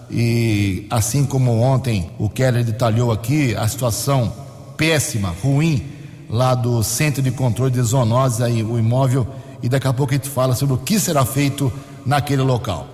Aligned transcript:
E 0.09 0.87
assim 0.89 1.23
como 1.23 1.61
ontem 1.61 2.09
o 2.17 2.27
Keller 2.29 2.63
detalhou 2.63 3.11
aqui, 3.11 3.55
a 3.55 3.67
situação 3.67 4.33
péssima, 4.75 5.35
ruim 5.43 5.98
lá 6.29 6.53
do 6.53 6.84
Centro 6.84 7.22
de 7.22 7.31
Controle 7.31 7.72
de 7.72 7.81
Zoonoses, 7.81 8.40
aí, 8.40 8.63
o 8.63 8.78
imóvel, 8.78 9.28
e 9.63 9.67
daqui 9.67 9.88
a 9.88 9.94
pouco 9.94 10.13
a 10.13 10.16
gente 10.16 10.29
fala 10.29 10.53
sobre 10.56 10.75
o 10.75 10.78
que 10.78 11.00
será 11.00 11.25
feito 11.25 11.73
naquele 12.06 12.44
local. 12.44 12.88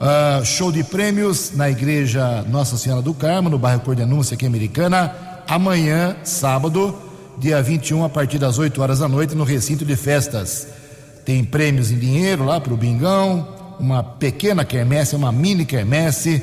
Uh, 0.00 0.44
show 0.44 0.72
de 0.72 0.82
prêmios 0.82 1.52
na 1.54 1.68
Igreja 1.68 2.42
Nossa 2.48 2.76
Senhora 2.76 3.02
do 3.02 3.12
Carmo, 3.12 3.50
no 3.50 3.58
bairro 3.58 3.80
Cordenúncia, 3.80 4.34
aqui 4.34 4.46
americana, 4.46 5.14
amanhã, 5.46 6.16
sábado, 6.24 6.94
dia 7.36 7.60
21, 7.62 8.04
a 8.04 8.08
partir 8.08 8.38
das 8.38 8.58
8 8.58 8.80
horas 8.80 9.00
da 9.00 9.08
noite, 9.08 9.34
no 9.34 9.44
recinto 9.44 9.84
de 9.84 9.96
festas. 9.96 10.68
Tem 11.24 11.44
prêmios 11.44 11.90
em 11.90 11.98
dinheiro 11.98 12.44
lá 12.44 12.60
para 12.60 12.72
o 12.72 12.76
Bingão, 12.76 13.46
uma 13.78 14.02
pequena 14.02 14.64
quermesse, 14.64 15.14
uma 15.14 15.30
mini 15.30 15.66
quermesse. 15.66 16.42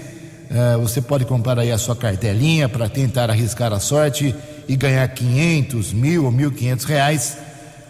Uh, 0.52 0.80
você 0.80 1.02
pode 1.02 1.26
comprar 1.26 1.58
aí 1.58 1.72
a 1.72 1.78
sua 1.78 1.96
cartelinha 1.96 2.70
para 2.70 2.88
tentar 2.88 3.32
arriscar 3.32 3.74
a 3.74 3.80
sorte 3.80 4.36
e 4.68 4.76
ganhar 4.76 5.08
500, 5.08 5.94
mil 5.94 6.26
ou 6.26 6.32
1.500 6.32 6.84
reais, 6.86 7.38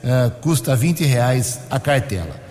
uh, 0.04 0.32
custa 0.42 0.76
20 0.76 1.04
reais 1.04 1.60
a 1.70 1.80
cartela. 1.80 2.44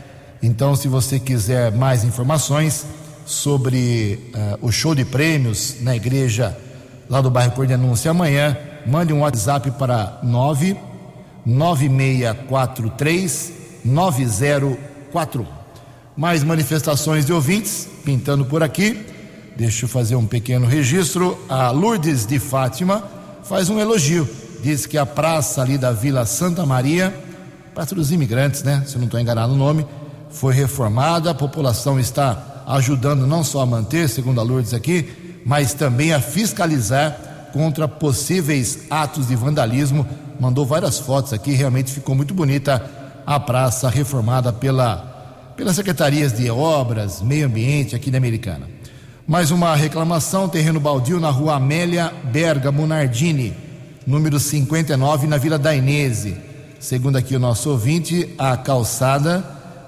Então, 0.43 0.75
se 0.77 0.89
você 0.89 1.19
quiser 1.19 1.73
mais 1.73 2.05
informações 2.05 2.85
sobre 3.25 4.31
uh, 4.35 4.67
o 4.67 4.71
show 4.71 4.95
de 4.95 5.05
prêmios 5.05 5.77
na 5.81 5.97
igreja 5.97 6.57
lá 7.09 7.21
do 7.21 7.31
bairro 7.31 7.53
Cor 7.53 7.67
de 7.67 7.75
Anúncio 7.75 8.11
amanhã, 8.11 8.57
mande 8.87 9.13
um 9.13 9.21
WhatsApp 9.21 9.71
para 9.73 10.19
9 10.23 10.77
9643 11.47 13.53
9041. 13.85 15.45
Mais 16.17 16.43
manifestações 16.43 17.27
de 17.27 17.33
ouvintes 17.33 17.89
pintando 18.05 18.45
por 18.45 18.63
aqui. 18.63 19.07
Deixa 19.57 19.85
eu 19.85 19.89
fazer 19.89 20.17
um 20.17 20.27
pequeno 20.27 20.67
registro. 20.67 21.39
A 21.49 21.71
Lourdes 21.71 22.27
de 22.27 22.39
Fátima 22.39 23.14
faz 23.45 23.69
um 23.69 23.79
elogio. 23.79 24.29
Diz 24.63 24.87
que 24.87 24.97
a 24.97 25.07
praça 25.07 25.63
ali 25.63 25.77
da 25.77 25.93
Vila 25.93 26.25
Santa 26.25 26.65
Maria, 26.65 27.15
Praça 27.75 27.95
dos 27.95 28.13
Imigrantes, 28.13 28.63
né? 28.63 28.85
Se 28.87 28.97
não 28.97 29.05
estou 29.05 29.19
enganado 29.19 29.53
o 29.53 29.57
nome, 29.57 29.85
foi 30.31 30.55
reformada. 30.55 31.31
A 31.31 31.35
população 31.35 31.99
está 31.99 32.63
ajudando 32.67 33.27
não 33.27 33.43
só 33.45 33.61
a 33.61 33.67
manter, 33.67 34.09
segundo 34.09 34.41
a 34.41 34.45
Lourdes 34.45 34.73
aqui, 34.73 35.43
mas 35.45 35.75
também 35.75 36.13
a 36.13 36.21
fiscalizar 36.21 37.51
contra 37.53 37.87
possíveis 37.87 38.87
atos 38.89 39.29
de 39.29 39.37
vandalismo. 39.37 40.07
Mandou 40.41 40.65
várias 40.65 40.99
fotos 40.99 41.33
aqui, 41.33 41.53
realmente 41.53 41.91
ficou 41.91 42.15
muito 42.15 42.33
bonita 42.33 42.83
a 43.27 43.39
praça 43.41 43.89
reformada 43.89 44.53
pela, 44.53 45.53
pelas 45.57 45.77
secretarias 45.77 46.33
de 46.33 46.49
obras, 46.51 47.21
meio 47.21 47.47
ambiente 47.47 47.95
aqui 47.95 48.11
da 48.11 48.19
Americana. 48.19 48.74
Mais 49.27 49.51
uma 49.51 49.75
reclamação: 49.75 50.51
terreno 50.51 50.79
baldio 50.79 51.19
na 51.19 51.31
rua 51.31 51.55
Amélia 51.57 52.13
Bergamo 52.25 52.87
Nardini, 52.87 53.55
número 54.07 54.39
59, 54.39 55.27
na 55.27 55.39
Vila 55.39 55.59
Dainese. 55.59 56.37
Segundo 56.79 57.17
aqui 57.17 57.35
o 57.35 57.41
nosso 57.41 57.71
ouvinte, 57.71 58.29
a 58.37 58.55
calçada 58.55 59.43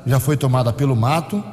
já 0.07 0.19
foi 0.19 0.39
tomada 0.39 0.73
pelo 0.73 0.97
mato, 0.97 1.45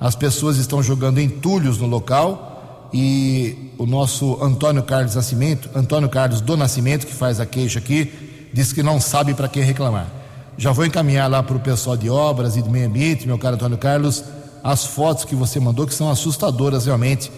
as 0.00 0.14
pessoas 0.14 0.56
estão 0.56 0.80
jogando 0.80 1.20
entulhos 1.20 1.78
no 1.78 1.86
local 1.88 2.88
e 2.94 3.72
o 3.76 3.86
nosso 3.86 4.38
Antônio 4.40 4.84
Carlos 4.84 5.16
Nascimento, 5.16 5.68
Antônio 5.74 6.08
Carlos 6.08 6.40
do 6.40 6.56
Nascimento, 6.56 7.08
que 7.08 7.12
faz 7.12 7.40
a 7.40 7.46
queixa 7.46 7.80
aqui, 7.80 8.48
diz 8.52 8.72
que 8.72 8.84
não 8.84 9.00
sabe 9.00 9.34
para 9.34 9.48
quem 9.48 9.64
reclamar. 9.64 10.06
Já 10.56 10.70
vou 10.70 10.86
encaminhar 10.86 11.28
lá 11.28 11.42
para 11.42 11.56
o 11.56 11.60
pessoal 11.60 11.96
de 11.96 12.08
obras 12.08 12.56
e 12.56 12.62
do 12.62 12.70
meio 12.70 12.86
ambiente, 12.86 13.26
meu 13.26 13.36
caro 13.36 13.56
Antônio 13.56 13.78
Carlos 13.78 14.22
as 14.62 14.84
fotos 14.84 15.24
que 15.24 15.34
você 15.34 15.58
mandou, 15.58 15.86
que 15.86 15.94
são 15.94 16.10
assustadoras 16.10 16.86
realmente. 16.86 17.30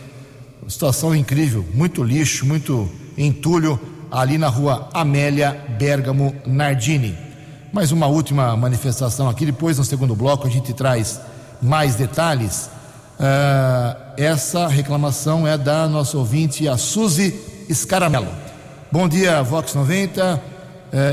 Situação 0.69 1.15
incrível, 1.15 1.65
muito 1.75 2.03
lixo, 2.03 2.47
muito 2.47 2.89
entulho 3.19 3.79
ali 4.11 4.39
na 4.39 4.49
rua 4.49 4.89
Amélia 4.93 5.53
Bergamo 5.79 6.35
Nardini. 6.47 7.17
Mais 7.73 7.93
uma 7.93 8.07
última 8.07 8.57
manifestação 8.57 9.29
aqui, 9.29 9.45
depois 9.45 9.79
no 9.79 9.85
segundo 9.85 10.15
bloco 10.15 10.47
a 10.47 10.51
gente 10.51 10.73
traz 10.73 11.21
mais 11.61 11.97
detalhes. 11.97 12.71
Uh, 13.19 14.15
essa 14.17 14.67
reclamação 14.69 15.47
é 15.47 15.59
da 15.59 15.87
nossa 15.87 16.17
ouvinte, 16.17 16.67
a 16.69 16.77
Suzy 16.77 17.35
Scaramelo. 17.71 18.29
Bom 18.91 19.09
dia, 19.09 19.43
Vox 19.43 19.75
90. 19.75 20.35
Uh, 20.37 20.41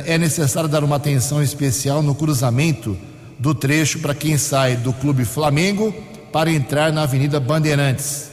é 0.06 0.18
necessário 0.18 0.69
dar 0.69 0.84
uma 0.84 0.96
atenção 0.96 1.42
especial 1.42 2.02
no 2.02 2.16
cruzamento 2.16 2.98
do 3.42 3.56
trecho 3.56 3.98
para 3.98 4.14
quem 4.14 4.38
sai 4.38 4.76
do 4.76 4.94
Clube 4.94 5.26
Flamengo 5.26 5.92
para 6.32 6.52
entrar 6.52 6.94
na 6.94 7.02
Avenida 7.02 7.40
Bandeirantes. 7.40 8.30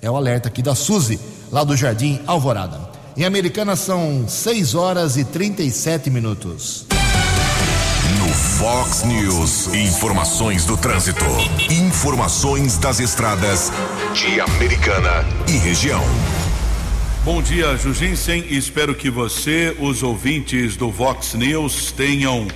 É 0.00 0.10
o 0.10 0.16
alerta 0.16 0.48
aqui 0.48 0.62
da 0.62 0.74
Suzy, 0.74 1.20
lá 1.52 1.62
do 1.62 1.76
Jardim 1.76 2.18
Alvorada. 2.26 2.80
Em 3.14 3.26
Americana 3.26 3.76
são 3.76 4.26
6 4.26 4.74
horas 4.74 5.18
e 5.18 5.24
37 5.24 6.08
minutos. 6.08 6.86
No 8.18 8.28
Fox 8.32 9.04
News, 9.04 9.66
informações 9.74 10.64
do 10.64 10.78
trânsito. 10.78 11.26
Informações 11.70 12.78
das 12.78 13.00
estradas 13.00 13.70
de 14.14 14.40
Americana 14.40 15.26
e 15.46 15.58
região. 15.58 16.02
Bom 17.22 17.42
dia, 17.42 17.76
Jugensen. 17.76 18.46
Espero 18.48 18.94
que 18.94 19.10
você, 19.10 19.76
os 19.78 20.02
ouvintes 20.02 20.74
do 20.74 20.90
Vox 20.90 21.34
News, 21.34 21.92
tenham 21.92 22.48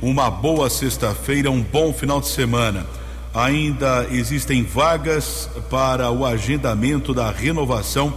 uma 0.00 0.30
boa 0.30 0.70
sexta-feira, 0.70 1.50
um 1.50 1.62
bom 1.62 1.92
final 1.92 2.20
de 2.20 2.28
semana. 2.28 2.86
Ainda 3.34 4.06
existem 4.10 4.62
vagas 4.62 5.50
para 5.68 6.10
o 6.10 6.24
agendamento 6.24 7.12
da 7.12 7.30
renovação 7.30 8.14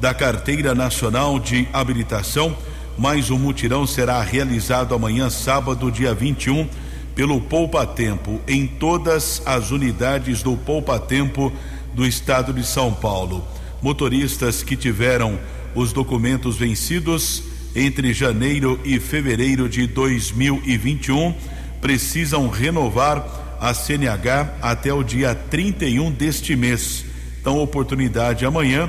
da 0.00 0.14
Carteira 0.14 0.74
Nacional 0.74 1.38
de 1.38 1.68
Habilitação, 1.72 2.56
mas 2.96 3.30
o 3.30 3.38
mutirão 3.38 3.86
será 3.86 4.20
realizado 4.22 4.94
amanhã, 4.94 5.28
sábado, 5.28 5.90
dia 5.90 6.14
21, 6.14 6.68
pelo 7.14 7.40
Poupa 7.40 7.86
Tempo, 7.86 8.40
em 8.46 8.66
todas 8.66 9.42
as 9.44 9.70
unidades 9.70 10.42
do 10.42 10.56
Poupa 10.56 10.98
Tempo 10.98 11.52
do 11.92 12.06
estado 12.06 12.52
de 12.52 12.66
São 12.66 12.92
Paulo. 12.92 13.44
Motoristas 13.82 14.62
que 14.62 14.76
tiveram 14.76 15.38
os 15.74 15.92
documentos 15.92 16.56
vencidos 16.56 17.53
entre 17.74 18.12
janeiro 18.12 18.78
e 18.84 19.00
fevereiro 19.00 19.66
de 19.68 19.86
2021 19.86 21.34
precisam 21.80 22.48
renovar 22.48 23.56
a 23.60 23.74
CNH 23.74 24.58
até 24.62 24.92
o 24.92 25.02
dia 25.02 25.34
31 25.34 26.12
deste 26.12 26.54
mês. 26.54 27.04
Então, 27.40 27.58
oportunidade 27.58 28.46
amanhã 28.46 28.88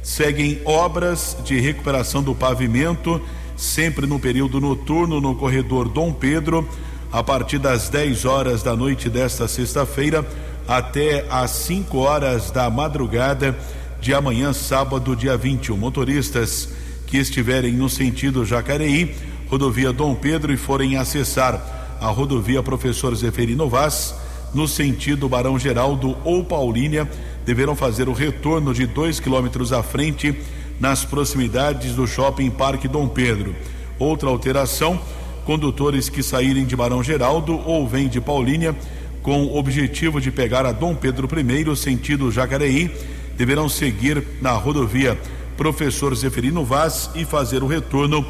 Seguem 0.03 0.61
obras 0.65 1.37
de 1.45 1.61
recuperação 1.61 2.23
do 2.23 2.35
pavimento, 2.35 3.21
sempre 3.57 4.07
no 4.07 4.19
período 4.19 4.61
noturno 4.61 5.21
no 5.21 5.35
corredor 5.35 5.89
Dom 5.89 6.13
Pedro 6.13 6.67
a 7.13 7.23
partir 7.23 7.59
das 7.59 7.89
10 7.89 8.25
horas 8.25 8.63
da 8.63 8.77
noite 8.77 9.11
desta 9.11 9.49
sexta-feira 9.49 10.27
até 10.67 11.27
às 11.29 11.51
5 11.51 11.99
horas 11.99 12.51
da 12.51 12.71
madrugada 12.71 13.59
de 14.01 14.15
amanhã, 14.15 14.53
sábado, 14.53 15.17
dia 15.17 15.37
21. 15.37 15.77
Motoristas 15.77 16.69
que 17.07 17.19
estiverem 17.19 17.73
no 17.73 17.89
sentido 17.89 18.45
Jacareí, 18.45 19.15
rodovia 19.49 19.93
Dom 19.93 20.15
Pedro 20.15 20.53
e 20.53 20.57
forem 20.57 20.97
acessar 20.97 21.99
a 22.01 22.07
rodovia 22.07 22.63
Professor 22.63 23.15
Zeferino 23.17 23.69
Vaz, 23.69 24.15
no 24.55 24.67
sentido 24.67 25.29
Barão 25.29 25.59
Geraldo 25.59 26.17
ou 26.25 26.45
Paulínia, 26.45 27.11
deverão 27.45 27.75
fazer 27.75 28.09
o 28.09 28.13
retorno 28.13 28.73
de 28.75 28.87
dois 28.87 29.21
quilômetros 29.21 29.73
à 29.73 29.83
frente 29.83 30.35
nas 30.79 31.05
proximidades 31.05 31.95
do 31.95 32.07
shopping 32.07 32.51
Parque 32.51 32.89
Dom 32.89 33.09
Pedro. 33.09 33.55
Outra 33.99 34.29
alteração 34.29 35.01
condutores 35.45 36.09
que 36.09 36.23
saírem 36.23 36.65
de 36.65 36.77
Barão 36.77 37.03
Geraldo 37.03 37.61
ou 37.67 37.87
vêm 37.87 38.09
de 38.09 38.21
Paulínia 38.21 38.75
com 39.23 39.45
o 39.45 39.59
objetivo 39.59 40.21
de 40.21 40.31
pegar 40.31 40.65
a 40.65 40.73
Dom 40.73 40.95
Pedro 40.95 41.29
I, 41.29 41.77
sentido 41.77 42.31
Jacareí, 42.31 42.91
deverão 43.37 43.69
seguir 43.69 44.23
na 44.41 44.53
rodovia 44.53 45.19
Professor 45.57 46.15
Zeferino 46.15 46.65
Vaz 46.65 47.11
e 47.15 47.25
fazer 47.25 47.63
o 47.63 47.67
retorno 47.67 48.25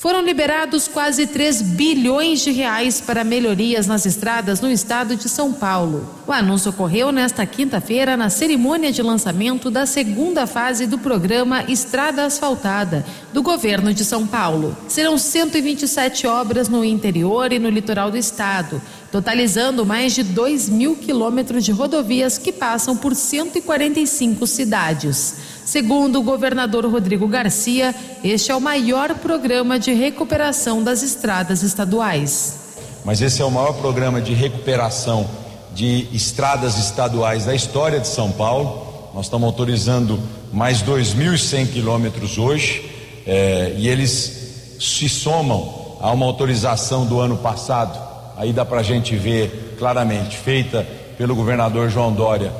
Foram 0.01 0.23
liberados 0.23 0.87
quase 0.87 1.27
3 1.27 1.61
bilhões 1.61 2.39
de 2.39 2.49
reais 2.49 2.99
para 2.99 3.23
melhorias 3.23 3.85
nas 3.85 4.03
estradas 4.03 4.59
no 4.59 4.67
estado 4.67 5.15
de 5.15 5.29
São 5.29 5.53
Paulo. 5.53 6.09
O 6.25 6.31
anúncio 6.31 6.71
ocorreu 6.71 7.11
nesta 7.11 7.45
quinta-feira 7.45 8.17
na 8.17 8.27
cerimônia 8.27 8.91
de 8.91 9.03
lançamento 9.03 9.69
da 9.69 9.85
segunda 9.85 10.47
fase 10.47 10.87
do 10.87 10.97
programa 10.97 11.63
Estrada 11.67 12.25
Asfaltada 12.25 13.05
do 13.31 13.43
governo 13.43 13.93
de 13.93 14.03
São 14.03 14.25
Paulo. 14.25 14.75
Serão 14.87 15.19
127 15.19 16.25
obras 16.25 16.67
no 16.67 16.83
interior 16.83 17.53
e 17.53 17.59
no 17.59 17.69
litoral 17.69 18.09
do 18.09 18.17
estado, 18.17 18.81
totalizando 19.11 19.85
mais 19.85 20.15
de 20.15 20.23
2 20.23 20.67
mil 20.67 20.95
quilômetros 20.95 21.63
de 21.63 21.71
rodovias 21.71 22.39
que 22.39 22.51
passam 22.51 22.97
por 22.97 23.13
145 23.13 24.47
cidades. 24.47 25.50
Segundo 25.65 26.19
o 26.19 26.23
governador 26.23 26.85
Rodrigo 26.85 27.27
Garcia, 27.27 27.93
este 28.23 28.51
é 28.51 28.55
o 28.55 28.61
maior 28.61 29.15
programa 29.15 29.79
de 29.79 29.93
recuperação 29.93 30.83
das 30.83 31.01
estradas 31.01 31.63
estaduais. 31.63 32.59
Mas 33.05 33.21
esse 33.21 33.41
é 33.41 33.45
o 33.45 33.51
maior 33.51 33.73
programa 33.73 34.21
de 34.21 34.33
recuperação 34.33 35.27
de 35.73 36.07
estradas 36.13 36.77
estaduais 36.77 37.45
da 37.45 37.55
história 37.55 37.99
de 37.99 38.07
São 38.07 38.31
Paulo. 38.31 39.11
Nós 39.13 39.25
estamos 39.25 39.45
autorizando 39.45 40.19
mais 40.51 40.81
2.100 40.83 41.67
quilômetros 41.71 42.37
hoje 42.37 42.89
eh, 43.25 43.73
e 43.77 43.87
eles 43.87 44.77
se 44.79 45.07
somam 45.07 45.97
a 46.01 46.11
uma 46.11 46.25
autorização 46.25 47.05
do 47.05 47.19
ano 47.19 47.37
passado. 47.37 47.97
Aí 48.35 48.51
dá 48.51 48.65
para 48.65 48.79
a 48.79 48.83
gente 48.83 49.15
ver 49.15 49.75
claramente, 49.77 50.37
feita 50.37 50.85
pelo 51.17 51.35
governador 51.35 51.89
João 51.89 52.11
Dória, 52.11 52.51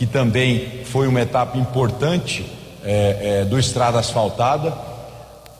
que 0.00 0.06
também 0.06 0.80
foi 0.86 1.06
uma 1.06 1.20
etapa 1.20 1.58
importante 1.58 2.50
é, 2.82 3.42
é, 3.42 3.44
do 3.44 3.58
estrada 3.58 3.98
asfaltada. 3.98 4.72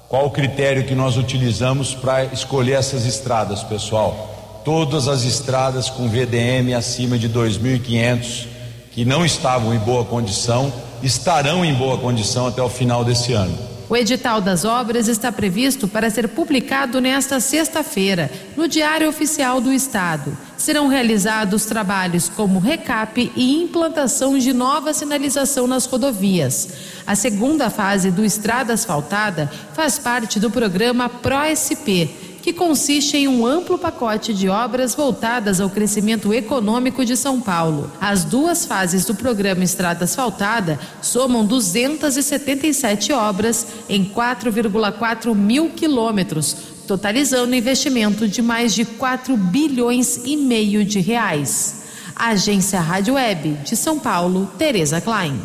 Qual 0.09 0.25
o 0.25 0.31
critério 0.31 0.85
que 0.85 0.95
nós 0.95 1.19
utilizamos 1.19 1.95
para 1.95 2.25
escolher 2.25 2.73
essas 2.73 3.05
estradas, 3.05 3.63
pessoal? 3.63 4.63
Todas 4.65 5.09
as 5.09 5.25
estradas 5.25 5.91
com 5.91 6.09
VDM 6.09 6.73
acima 6.75 7.19
de 7.19 7.29
2.500 7.29 8.47
que 8.93 9.05
não 9.05 9.27
estavam 9.27 9.75
em 9.75 9.79
boa 9.79 10.07
condição 10.07 10.73
estarão 11.03 11.63
em 11.63 11.75
boa 11.75 11.99
condição 11.99 12.47
até 12.47 12.63
o 12.63 12.71
final 12.71 13.05
desse 13.05 13.35
ano. 13.35 13.59
O 13.91 13.97
edital 13.97 14.41
das 14.41 14.65
obras 14.65 15.07
está 15.07 15.31
previsto 15.31 15.87
para 15.87 16.09
ser 16.09 16.29
publicado 16.29 16.99
nesta 16.99 17.41
sexta-feira, 17.41 18.31
no 18.57 18.67
Diário 18.67 19.07
Oficial 19.07 19.61
do 19.61 19.71
Estado. 19.71 20.35
Serão 20.61 20.89
realizados 20.89 21.65
trabalhos 21.65 22.29
como 22.29 22.59
recap 22.59 23.33
e 23.35 23.63
implantação 23.63 24.37
de 24.37 24.53
nova 24.53 24.93
sinalização 24.93 25.67
nas 25.67 25.87
rodovias. 25.87 26.69
A 27.07 27.15
segunda 27.15 27.71
fase 27.71 28.11
do 28.11 28.23
Estrada 28.23 28.75
Asfaltada 28.75 29.51
faz 29.73 29.99
parte 29.99 30.39
do 30.39 30.51
programa 30.51 31.09
ProSP, 31.09 32.11
que 32.43 32.53
consiste 32.53 33.17
em 33.17 33.29
um 33.29 33.47
amplo 33.47 33.79
pacote 33.79 34.35
de 34.35 34.49
obras 34.49 34.95
voltadas 34.95 35.61
ao 35.61 35.71
crescimento 35.71 36.33
econômico 36.33 37.05
de 37.05 37.17
São 37.17 37.41
Paulo. 37.41 37.91
As 37.99 38.25
duas 38.25 38.67
fases 38.67 39.07
do 39.07 39.15
programa 39.15 39.65
Estrada 39.65 40.05
Asfaltada 40.05 40.79
somam 41.01 41.45
277 41.45 43.13
obras 43.13 43.67
em 43.89 44.05
4,4 44.05 45.35
mil 45.35 45.71
quilômetros 45.71 46.70
totalizando 46.91 47.55
investimento 47.55 48.27
de 48.27 48.43
mais 48.43 48.75
de 48.75 48.85
4 48.85 49.37
bilhões 49.37 50.23
e 50.25 50.37
meio 50.37 50.85
de 50.85 50.99
reais. 50.99 51.85
Agência 52.17 52.81
Rádio 52.81 53.15
Web 53.15 53.59
de 53.65 53.77
São 53.77 53.97
Paulo, 53.97 54.51
Tereza 54.59 55.01
Klein. 55.01 55.41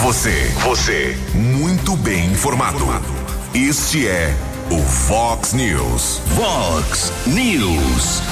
Você, 0.00 0.52
você, 0.62 1.16
muito 1.34 1.96
bem 1.96 2.26
informado. 2.26 2.84
Este 3.52 4.06
é 4.06 4.32
o 4.70 4.78
Fox 4.78 5.52
News. 5.52 6.20
Fox 6.36 7.12
News. 7.26 8.22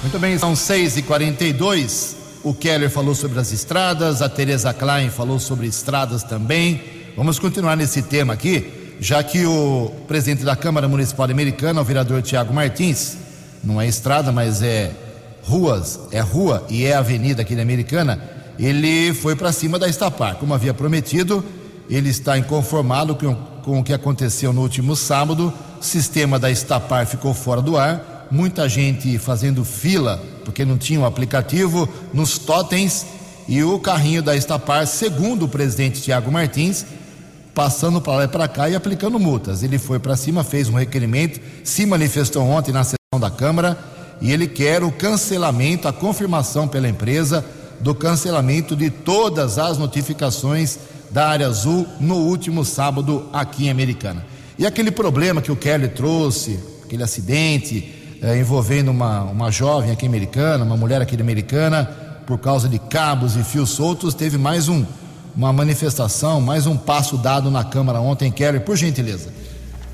Muito 0.00 0.18
bem, 0.18 0.38
são 0.38 0.56
6 0.56 0.96
e 0.96 1.02
42 1.02 2.16
O 2.42 2.54
Keller 2.54 2.88
falou 2.88 3.14
sobre 3.14 3.38
as 3.38 3.52
estradas, 3.52 4.22
a 4.22 4.30
Tereza 4.30 4.72
Klein 4.72 5.10
falou 5.10 5.38
sobre 5.38 5.66
estradas 5.66 6.22
também. 6.22 6.82
Vamos 7.14 7.38
continuar 7.38 7.76
nesse 7.76 8.00
tema 8.00 8.32
aqui 8.32 8.79
já 9.00 9.22
que 9.22 9.46
o 9.46 9.90
presidente 10.06 10.44
da 10.44 10.54
Câmara 10.54 10.86
Municipal 10.86 11.24
Americana, 11.24 11.80
o 11.80 11.84
vereador 11.84 12.20
Tiago 12.20 12.52
Martins, 12.52 13.16
não 13.64 13.80
é 13.80 13.88
estrada, 13.88 14.30
mas 14.30 14.62
é 14.62 14.92
ruas, 15.42 15.98
é 16.12 16.20
rua 16.20 16.66
e 16.68 16.84
é 16.84 16.94
avenida 16.94 17.40
aqui 17.40 17.54
na 17.56 17.62
Americana, 17.62 18.22
ele 18.58 19.14
foi 19.14 19.34
para 19.34 19.52
cima 19.52 19.78
da 19.78 19.88
Estapar. 19.88 20.34
Como 20.34 20.52
havia 20.52 20.74
prometido, 20.74 21.42
ele 21.88 22.10
está 22.10 22.36
inconformado 22.36 23.16
com, 23.16 23.34
com 23.64 23.80
o 23.80 23.84
que 23.84 23.94
aconteceu 23.94 24.52
no 24.52 24.60
último 24.60 24.94
sábado. 24.94 25.50
O 25.80 25.84
sistema 25.84 26.38
da 26.38 26.50
Estapar 26.50 27.06
ficou 27.06 27.32
fora 27.32 27.62
do 27.62 27.78
ar, 27.78 28.28
muita 28.30 28.68
gente 28.68 29.18
fazendo 29.18 29.64
fila 29.64 30.22
porque 30.44 30.64
não 30.64 30.76
tinha 30.76 31.00
o 31.00 31.04
um 31.04 31.06
aplicativo 31.06 31.88
nos 32.12 32.36
totens 32.36 33.06
e 33.48 33.64
o 33.64 33.78
carrinho 33.78 34.22
da 34.22 34.36
Estapar, 34.36 34.86
segundo 34.86 35.46
o 35.46 35.48
presidente 35.48 36.02
Tiago 36.02 36.30
Martins, 36.30 36.84
passando 37.60 38.00
para 38.00 38.14
lá 38.14 38.24
e 38.24 38.28
para 38.28 38.48
cá 38.48 38.70
e 38.70 38.74
aplicando 38.74 39.18
multas. 39.18 39.62
Ele 39.62 39.76
foi 39.76 39.98
para 39.98 40.16
cima, 40.16 40.42
fez 40.42 40.70
um 40.70 40.78
requerimento, 40.78 41.38
se 41.62 41.84
manifestou 41.84 42.42
ontem 42.42 42.72
na 42.72 42.82
sessão 42.84 43.20
da 43.20 43.30
Câmara 43.30 43.78
e 44.18 44.32
ele 44.32 44.48
quer 44.48 44.82
o 44.82 44.90
cancelamento, 44.90 45.86
a 45.86 45.92
confirmação 45.92 46.66
pela 46.66 46.88
empresa 46.88 47.44
do 47.78 47.94
cancelamento 47.94 48.74
de 48.74 48.88
todas 48.88 49.58
as 49.58 49.76
notificações 49.76 50.78
da 51.10 51.28
área 51.28 51.48
azul 51.48 51.86
no 52.00 52.14
último 52.14 52.64
sábado 52.64 53.28
aqui 53.30 53.66
em 53.66 53.70
Americana. 53.70 54.24
E 54.58 54.64
aquele 54.64 54.90
problema 54.90 55.42
que 55.42 55.52
o 55.52 55.56
Kelly 55.56 55.88
trouxe, 55.88 56.58
aquele 56.82 57.02
acidente 57.02 58.16
eh, 58.22 58.38
envolvendo 58.38 58.90
uma, 58.90 59.24
uma 59.24 59.50
jovem 59.50 59.90
aqui 59.90 60.06
americana, 60.06 60.64
uma 60.64 60.78
mulher 60.78 61.02
aqui 61.02 61.14
americana, 61.20 61.84
por 62.26 62.38
causa 62.38 62.70
de 62.70 62.78
cabos 62.78 63.36
e 63.36 63.44
fios 63.44 63.68
soltos, 63.68 64.14
teve 64.14 64.38
mais 64.38 64.66
um 64.66 64.82
uma 65.36 65.52
manifestação, 65.52 66.40
mais 66.40 66.66
um 66.66 66.76
passo 66.76 67.16
dado 67.16 67.50
na 67.50 67.64
Câmara 67.64 68.00
ontem. 68.00 68.30
Kelly, 68.30 68.60
por 68.60 68.76
gentileza. 68.76 69.32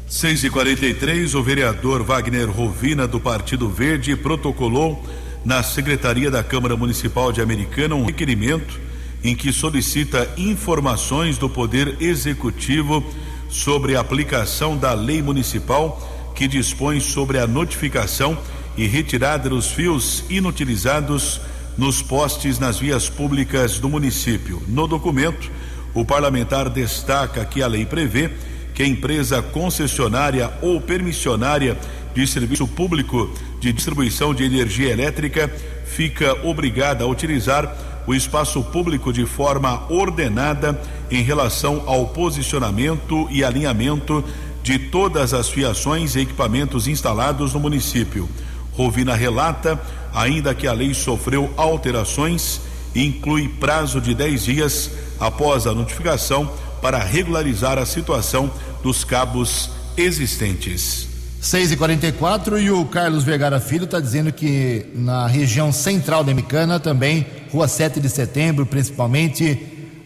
6 0.09 0.45
e 0.45 0.51
43 0.51 1.35
o 1.35 1.43
vereador 1.43 2.03
Wagner 2.03 2.51
Rovina, 2.51 3.07
do 3.07 3.19
Partido 3.19 3.69
Verde, 3.69 4.15
protocolou 4.17 5.03
na 5.45 5.63
Secretaria 5.63 6.31
da 6.31 6.43
Câmara 6.43 6.77
Municipal 6.77 7.33
de 7.33 7.41
Americana 7.41 7.95
um 7.95 8.05
requerimento 8.05 8.81
em 9.23 9.35
que 9.35 9.53
solicita 9.53 10.29
informações 10.37 11.39
do 11.39 11.49
Poder 11.49 11.97
Executivo 12.01 13.05
sobre 13.49 13.97
a 13.97 14.01
aplicação 14.01 14.77
da 14.77 14.93
lei 14.93 15.23
municipal 15.23 16.33
que 16.35 16.47
dispõe 16.47 17.01
sobre 17.01 17.39
a 17.39 17.47
notificação 17.47 18.39
e 18.77 18.87
retirada 18.87 19.49
dos 19.49 19.71
fios 19.71 20.25
inutilizados 20.29 21.41
nos 21.77 22.03
postes 22.03 22.59
nas 22.59 22.79
vias 22.79 23.09
públicas 23.09 23.79
do 23.79 23.89
município. 23.89 24.63
No 24.67 24.87
documento, 24.87 25.51
o 25.95 26.05
parlamentar 26.05 26.71
destaca 26.71 27.45
que 27.45 27.63
a 27.63 27.67
lei 27.67 27.85
prevê 27.85 28.31
que 28.75 28.83
a 28.83 28.87
empresa 28.87 29.41
concessionária 29.41 30.53
ou 30.61 30.81
permissionária 30.81 31.79
de 32.15 32.27
serviço 32.27 32.67
público 32.67 33.31
de 33.61 33.73
distribuição 33.73 34.35
de 34.35 34.45
energia 34.45 34.91
elétrica 34.91 35.51
fica 35.87 36.35
obrigada 36.47 37.05
a 37.05 37.07
utilizar 37.07 37.75
o 38.07 38.15
espaço 38.15 38.63
público 38.63 39.13
de 39.13 39.27
forma 39.27 39.91
ordenada 39.91 40.81
em 41.11 41.23
relação 41.23 41.83
ao 41.87 42.09
posicionamento 42.09 43.27
e 43.31 43.43
alinhamento 43.43 44.25
de 44.63 44.79
todas 44.79 45.33
as 45.33 45.49
fiações 45.49 46.15
e 46.15 46.21
equipamentos 46.21 46.87
instalados 46.87 47.55
no 47.55 47.61
município. 47.61 48.29
Rovina 48.77 49.15
relata 49.15 49.81
ainda 50.15 50.55
que 50.55 50.67
a 50.67 50.73
lei 50.73 50.93
sofreu 50.95 51.53
alterações 51.57 52.61
inclui 52.95 53.49
prazo 53.49 54.01
de 54.01 54.15
10 54.15 54.45
dias 54.45 54.91
após 55.19 55.67
a 55.67 55.75
notificação 55.75 56.51
para 56.81 56.99
regularizar 56.99 57.79
a 57.79 57.87
situação 57.87 58.51
dos 58.83 59.05
cabos 59.05 59.71
existentes. 59.97 61.09
6 61.41 61.73
e 61.73 61.77
44 61.77 62.59
e 62.59 62.71
o 62.71 62.85
Carlos 62.87 63.23
Vergara 63.23 63.61
Filho 63.61 63.85
está 63.85 64.01
dizendo 64.01 64.33
que 64.33 64.87
na 64.95 65.27
região 65.27 65.71
central 65.71 66.25
da 66.25 66.35
Micana 66.35 66.81
também, 66.81 67.27
rua 67.53 67.69
7 67.69 68.01
de 68.01 68.09
setembro, 68.09 68.67
principalmente, 68.67 69.59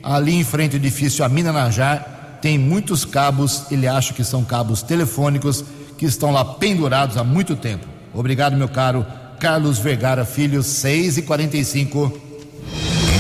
ali 0.03 0.35
em 0.35 0.45
frente 0.45 0.77
ao 0.77 0.81
edifício 0.81 1.25
Amina 1.25 1.53
Najar, 1.53 2.39
tem 2.43 2.59
muitos 2.59 3.05
cabos, 3.05 3.65
ele 3.71 3.87
acha 3.87 4.13
que 4.13 4.25
são 4.25 4.45
cabos 4.45 4.83
telefônicos 4.83 5.65
que 5.97 6.07
estão 6.07 6.31
lá 6.31 6.45
pendurados 6.45 7.17
há 7.17 7.25
muito 7.25 7.55
tempo. 7.57 7.90
Obrigado, 8.13 8.57
meu 8.57 8.69
caro 8.69 9.07
Carlos 9.39 9.79
Vergara 9.79 10.25
Filho, 10.25 10.63
6 10.63 11.19
e 11.19 11.23
45 11.23 12.21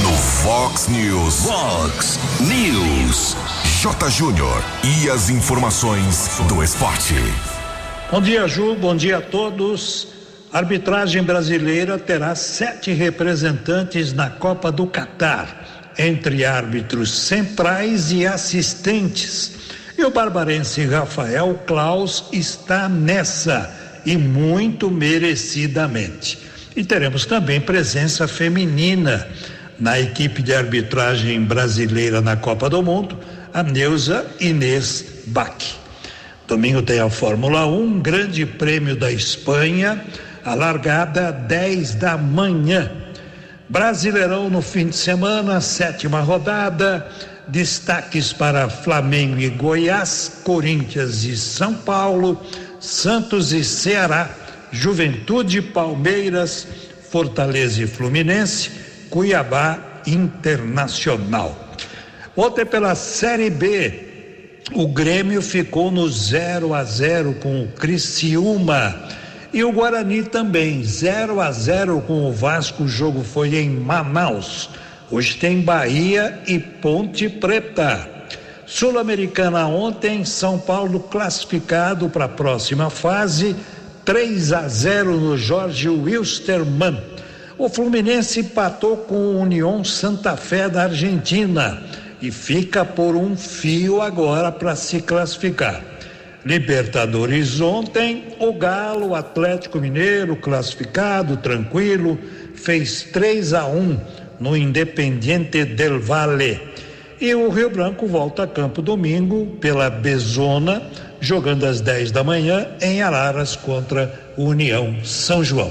No 0.03 0.13
Fox 0.13 0.89
News. 0.89 1.47
Fox 1.47 2.19
News. 2.41 3.37
J. 3.81 4.11
Júnior. 4.11 4.63
E 4.85 5.09
as 5.09 5.31
informações 5.31 6.39
do 6.47 6.63
esporte. 6.63 7.15
Bom 8.11 8.21
dia, 8.21 8.47
Ju. 8.47 8.75
Bom 8.75 8.95
dia 8.95 9.19
a 9.19 9.21
todos. 9.23 10.09
A 10.53 10.59
arbitragem 10.59 11.23
brasileira 11.23 11.99
terá 11.99 12.35
sete 12.35 12.93
representantes 12.93 14.13
na 14.13 14.29
Copa 14.29 14.71
do 14.71 14.87
Catar, 14.87 15.93
entre 15.97 16.45
árbitros 16.45 17.19
centrais 17.21 18.11
e 18.13 18.27
assistentes. 18.27 19.53
E 19.97 20.05
o 20.05 20.11
barbarense 20.11 20.85
Rafael 20.85 21.55
Klaus 21.67 22.25
está 22.33 22.89
nessa 22.89 23.80
e 24.04 24.16
muito 24.16 24.90
merecidamente. 24.90 26.38
E 26.76 26.85
teremos 26.85 27.26
também 27.26 27.61
presença 27.61 28.28
feminina 28.28 29.26
na 29.78 29.99
equipe 29.99 30.42
de 30.42 30.54
arbitragem 30.54 31.42
brasileira 31.42 32.21
na 32.21 32.37
Copa 32.37 32.69
do 32.69 32.83
Mundo, 32.83 33.19
a 33.52 33.62
Neuza 33.62 34.26
Inês 34.38 35.04
Bach. 35.26 35.80
Domingo 36.47 36.83
tem 36.83 37.00
a 37.00 37.09
Fórmula 37.09 37.66
1, 37.66 38.00
Grande 38.00 38.45
Prêmio 38.45 38.97
da 38.97 39.11
Espanha, 39.11 40.04
a 40.45 40.54
largada 40.54 41.30
10 41.30 41.95
da 41.95 42.19
manhã. 42.19 42.90
Brasileirão 43.69 44.50
no 44.50 44.61
fim 44.61 44.88
de 44.88 44.97
semana, 44.97 45.61
sétima 45.61 46.21
rodada. 46.21 47.07
Destaques 47.47 48.33
para 48.33 48.69
Flamengo 48.69 49.40
e 49.40 49.49
Goiás, 49.49 50.40
Corinthians 50.45 51.25
e 51.25 51.37
São 51.37 51.75
Paulo, 51.75 52.40
Santos 52.81 53.53
e 53.53 53.63
Ceará, 53.63 54.31
Juventude, 54.73 55.61
Palmeiras, 55.61 56.67
Fortaleza 57.11 57.83
e 57.83 57.87
Fluminense, 57.87 58.71
Cuiabá 59.11 59.79
Internacional. 60.07 61.77
Ontem 62.35 62.65
pela 62.65 62.95
Série 62.95 63.51
B, 63.51 64.11
o 64.73 64.89
Grêmio 64.89 65.43
ficou 65.43 65.91
no 65.91 66.09
0 66.09 66.73
a 66.73 66.83
0 66.83 67.35
com 67.35 67.63
o 67.63 67.69
Criciúma 67.69 69.09
e 69.53 69.63
o 69.63 69.73
Guarani 69.73 70.23
também 70.23 70.83
0 70.83 71.41
a 71.41 71.53
0 71.53 72.01
com 72.03 72.25
o 72.25 72.33
Vasco. 72.33 72.85
O 72.85 72.89
jogo 72.89 73.23
foi 73.23 73.57
em 73.57 73.69
Manaus. 73.69 74.71
Hoje 75.11 75.37
tem 75.37 75.61
Bahia 75.61 76.41
e 76.47 76.59
Ponte 76.59 77.29
Preta. 77.29 78.20
Sul-Americana 78.71 79.67
ontem, 79.67 80.25
São 80.25 80.57
Paulo 80.57 81.00
classificado 81.00 82.09
para 82.09 82.27
a 82.27 82.29
próxima 82.29 82.89
fase, 82.89 83.57
3 84.05 84.53
a 84.53 84.69
0 84.69 85.17
no 85.17 85.37
Jorge 85.37 85.89
Wilstermann. 85.89 86.97
O 87.59 87.69
Fluminense 87.69 88.39
empatou 88.39 88.99
com 88.99 89.17
o 89.17 89.41
União 89.41 89.83
Santa 89.83 90.37
Fé 90.37 90.69
da 90.69 90.85
Argentina 90.85 91.83
e 92.23 92.31
fica 92.31 92.85
por 92.85 93.17
um 93.17 93.37
fio 93.37 94.00
agora 94.00 94.53
para 94.53 94.77
se 94.77 95.03
classificar. 95.03 95.83
Libertadores 96.45 97.61
ontem, 97.61 98.37
o 98.39 98.53
Galo, 98.53 99.17
Atlético 99.17 99.81
Mineiro, 99.81 100.37
classificado, 100.37 101.37
tranquilo, 101.39 102.17
fez 102.55 103.03
3 103.03 103.53
a 103.53 103.67
1 103.67 104.00
no 104.39 104.57
Independiente 104.57 105.65
del 105.65 105.99
Valle. 105.99 106.71
E 107.21 107.35
o 107.35 107.50
Rio 107.50 107.69
Branco 107.69 108.07
volta 108.07 108.45
a 108.45 108.47
campo 108.47 108.81
domingo 108.81 109.45
pela 109.61 109.91
Bezona, 109.91 110.83
jogando 111.21 111.67
às 111.67 111.83
10 111.83 112.11
da 112.12 112.25
manhã 112.25 112.67
em 112.81 113.03
Araras 113.03 113.55
contra 113.55 114.33
o 114.39 114.45
União 114.45 114.97
São 115.05 115.45
João. 115.45 115.71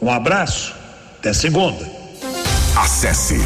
Um 0.00 0.08
abraço, 0.08 0.72
até 1.18 1.32
segunda. 1.32 1.84
Acesse 2.76 3.36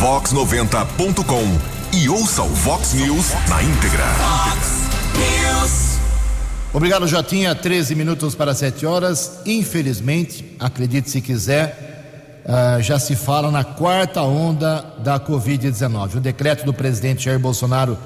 vox90.com 0.00 1.96
e 1.96 2.08
ouça 2.08 2.42
o 2.42 2.48
Vox 2.48 2.94
News 2.94 3.32
na 3.48 3.60
íntegra. 3.60 4.04
News. 5.16 5.98
Obrigado, 6.72 7.08
Jotinha. 7.08 7.56
13 7.56 7.96
minutos 7.96 8.36
para 8.36 8.54
7 8.54 8.86
horas. 8.86 9.40
Infelizmente, 9.44 10.54
acredite 10.60 11.10
se 11.10 11.20
quiser, 11.20 11.87
uh, 12.48 12.82
já 12.82 12.98
se 12.98 13.14
fala 13.14 13.50
na 13.50 13.62
quarta 13.62 14.22
onda 14.22 14.84
da 14.98 15.20
Covid-19. 15.20 16.16
O 16.16 16.20
decreto 16.20 16.64
do 16.64 16.72
presidente 16.72 17.26
Jair 17.26 17.38
Bolsonaro 17.38 17.98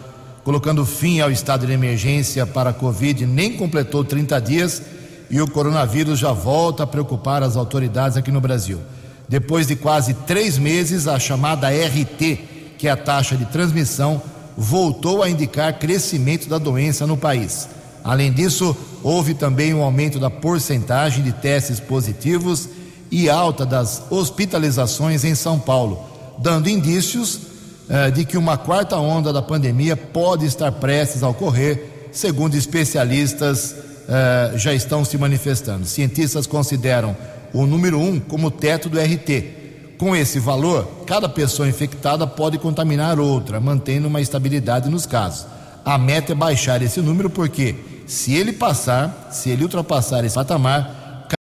colocando 0.42 0.84
fim 0.84 1.20
ao 1.20 1.30
estado 1.30 1.64
de 1.64 1.72
emergência 1.72 2.44
para 2.44 2.70
a 2.70 2.74
Covid 2.74 3.24
nem 3.24 3.56
completou 3.56 4.04
30 4.04 4.40
dias 4.40 4.82
e 5.30 5.40
o 5.40 5.48
coronavírus 5.48 6.18
já 6.18 6.32
volta 6.32 6.82
a 6.82 6.86
preocupar 6.86 7.42
as 7.44 7.56
autoridades 7.56 8.16
aqui 8.16 8.32
no 8.32 8.40
Brasil. 8.40 8.80
Depois 9.28 9.68
de 9.68 9.76
quase 9.76 10.12
três 10.12 10.58
meses, 10.58 11.06
a 11.06 11.18
chamada 11.18 11.68
RT, 11.68 12.74
que 12.76 12.88
é 12.88 12.90
a 12.90 12.96
taxa 12.96 13.36
de 13.36 13.46
transmissão, 13.46 14.20
voltou 14.58 15.22
a 15.22 15.30
indicar 15.30 15.78
crescimento 15.78 16.48
da 16.48 16.58
doença 16.58 17.06
no 17.06 17.16
país. 17.16 17.68
Além 18.04 18.32
disso, 18.32 18.76
houve 19.02 19.32
também 19.32 19.72
um 19.72 19.82
aumento 19.82 20.18
da 20.18 20.28
porcentagem 20.28 21.22
de 21.22 21.32
testes 21.32 21.78
positivos 21.78 22.68
e 23.12 23.28
alta 23.28 23.66
das 23.66 24.04
hospitalizações 24.08 25.22
em 25.22 25.34
São 25.34 25.60
Paulo, 25.60 26.02
dando 26.38 26.70
indícios 26.70 27.40
eh, 27.86 28.10
de 28.10 28.24
que 28.24 28.38
uma 28.38 28.56
quarta 28.56 28.96
onda 28.96 29.30
da 29.30 29.42
pandemia 29.42 29.94
pode 29.94 30.46
estar 30.46 30.72
prestes 30.72 31.22
a 31.22 31.28
ocorrer, 31.28 32.08
segundo 32.10 32.56
especialistas 32.56 33.76
eh, 34.08 34.52
já 34.56 34.72
estão 34.72 35.04
se 35.04 35.18
manifestando. 35.18 35.84
Cientistas 35.84 36.46
consideram 36.46 37.14
o 37.52 37.66
número 37.66 38.00
um 38.00 38.18
como 38.18 38.50
teto 38.50 38.88
do 38.88 38.98
RT. 38.98 39.60
Com 39.98 40.16
esse 40.16 40.40
valor, 40.40 40.88
cada 41.06 41.28
pessoa 41.28 41.68
infectada 41.68 42.26
pode 42.26 42.56
contaminar 42.56 43.20
outra, 43.20 43.60
mantendo 43.60 44.08
uma 44.08 44.22
estabilidade 44.22 44.88
nos 44.88 45.04
casos. 45.04 45.46
A 45.84 45.98
meta 45.98 46.32
é 46.32 46.34
baixar 46.34 46.80
esse 46.80 47.00
número 47.02 47.28
porque 47.28 47.74
se 48.06 48.32
ele 48.32 48.54
passar, 48.54 49.28
se 49.30 49.50
ele 49.50 49.64
ultrapassar 49.64 50.24
esse 50.24 50.34
patamar, 50.34 51.01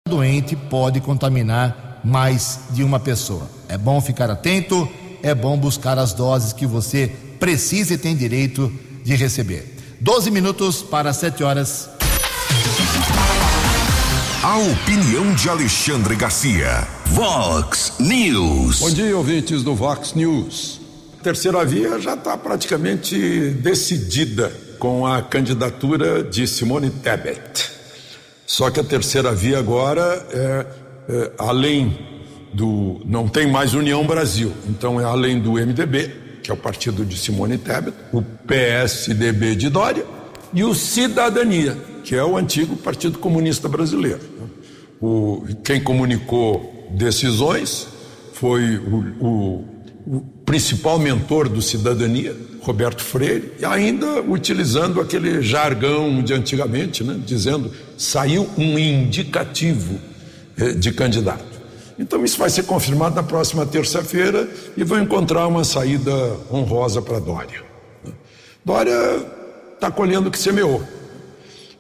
doente 0.07 0.55
pode 0.55 1.01
contaminar 1.01 2.01
mais 2.03 2.59
de 2.71 2.83
uma 2.83 2.99
pessoa. 2.99 3.49
É 3.67 3.77
bom 3.77 3.99
ficar 3.99 4.29
atento, 4.29 4.87
é 5.21 5.35
bom 5.35 5.57
buscar 5.57 5.97
as 5.97 6.13
doses 6.13 6.53
que 6.53 6.65
você 6.65 7.11
precisa 7.39 7.93
e 7.93 7.97
tem 7.97 8.15
direito 8.15 8.71
de 9.03 9.15
receber. 9.15 9.75
12 9.99 10.31
minutos 10.31 10.81
para 10.81 11.11
7 11.13 11.43
horas. 11.43 11.89
A 14.43 14.57
opinião 14.57 15.33
de 15.33 15.49
Alexandre 15.49 16.15
Garcia. 16.15 16.87
Vox 17.07 17.93
News. 17.99 18.79
Bom 18.79 18.91
dia, 18.91 19.17
ouvintes 19.17 19.63
do 19.63 19.75
Vox 19.75 20.13
News. 20.13 20.79
terceira 21.23 21.65
via 21.65 21.99
já 21.99 22.13
está 22.13 22.37
praticamente 22.37 23.49
decidida 23.61 24.53
com 24.79 25.05
a 25.05 25.21
candidatura 25.21 26.23
de 26.23 26.47
Simone 26.47 26.89
Tebet. 26.89 27.76
Só 28.47 28.71
que 28.71 28.79
a 28.79 28.83
terceira 28.83 29.33
via 29.33 29.59
agora 29.59 30.25
é, 30.31 30.65
é 31.09 31.31
além 31.37 31.99
do. 32.53 33.01
não 33.05 33.27
tem 33.27 33.51
mais 33.51 33.73
União 33.73 34.07
Brasil, 34.07 34.53
então 34.69 35.01
é 35.01 35.03
além 35.03 35.37
do 35.37 35.51
MDB, 35.51 36.39
que 36.41 36.49
é 36.49 36.53
o 36.53 36.57
partido 36.57 37.03
de 37.03 37.17
Simone 37.17 37.57
Tebet, 37.57 37.93
o 38.13 38.21
PSDB 38.21 39.53
de 39.53 39.69
Dória 39.69 40.05
e 40.53 40.63
o 40.63 40.73
Cidadania, 40.73 41.77
que 42.05 42.15
é 42.15 42.23
o 42.23 42.37
antigo 42.37 42.77
Partido 42.77 43.19
Comunista 43.19 43.67
Brasileiro. 43.67 44.21
O, 45.01 45.45
quem 45.61 45.83
comunicou 45.83 46.87
decisões 46.91 47.89
foi 48.31 48.77
o, 48.77 49.25
o, 49.25 49.65
o 50.07 50.21
principal 50.45 50.97
mentor 50.97 51.49
do 51.49 51.61
Cidadania, 51.61 52.33
Roberto 52.67 53.01
Freire, 53.01 53.53
e 53.57 53.63
ainda 53.63 54.21
utilizando 54.21 54.99
aquele 54.99 55.41
jargão 55.41 56.21
de 56.21 56.33
antigamente, 56.33 57.01
né, 57.01 57.17
dizendo 57.25 57.71
saiu 57.97 58.49
um 58.57 58.77
indicativo 58.77 59.97
eh, 60.57 60.73
de 60.73 60.91
candidato. 60.91 61.45
Então 61.97 62.25
isso 62.25 62.37
vai 62.37 62.49
ser 62.49 62.63
confirmado 62.63 63.15
na 63.15 63.23
próxima 63.23 63.65
terça-feira 63.65 64.49
e 64.75 64.83
vão 64.83 65.01
encontrar 65.01 65.47
uma 65.47 65.63
saída 65.63 66.11
honrosa 66.51 67.01
para 67.01 67.19
Dória. 67.19 67.63
Dória 68.65 69.25
está 69.73 69.89
colhendo 69.89 70.27
o 70.27 70.31
que 70.31 70.37
semeou. 70.37 70.83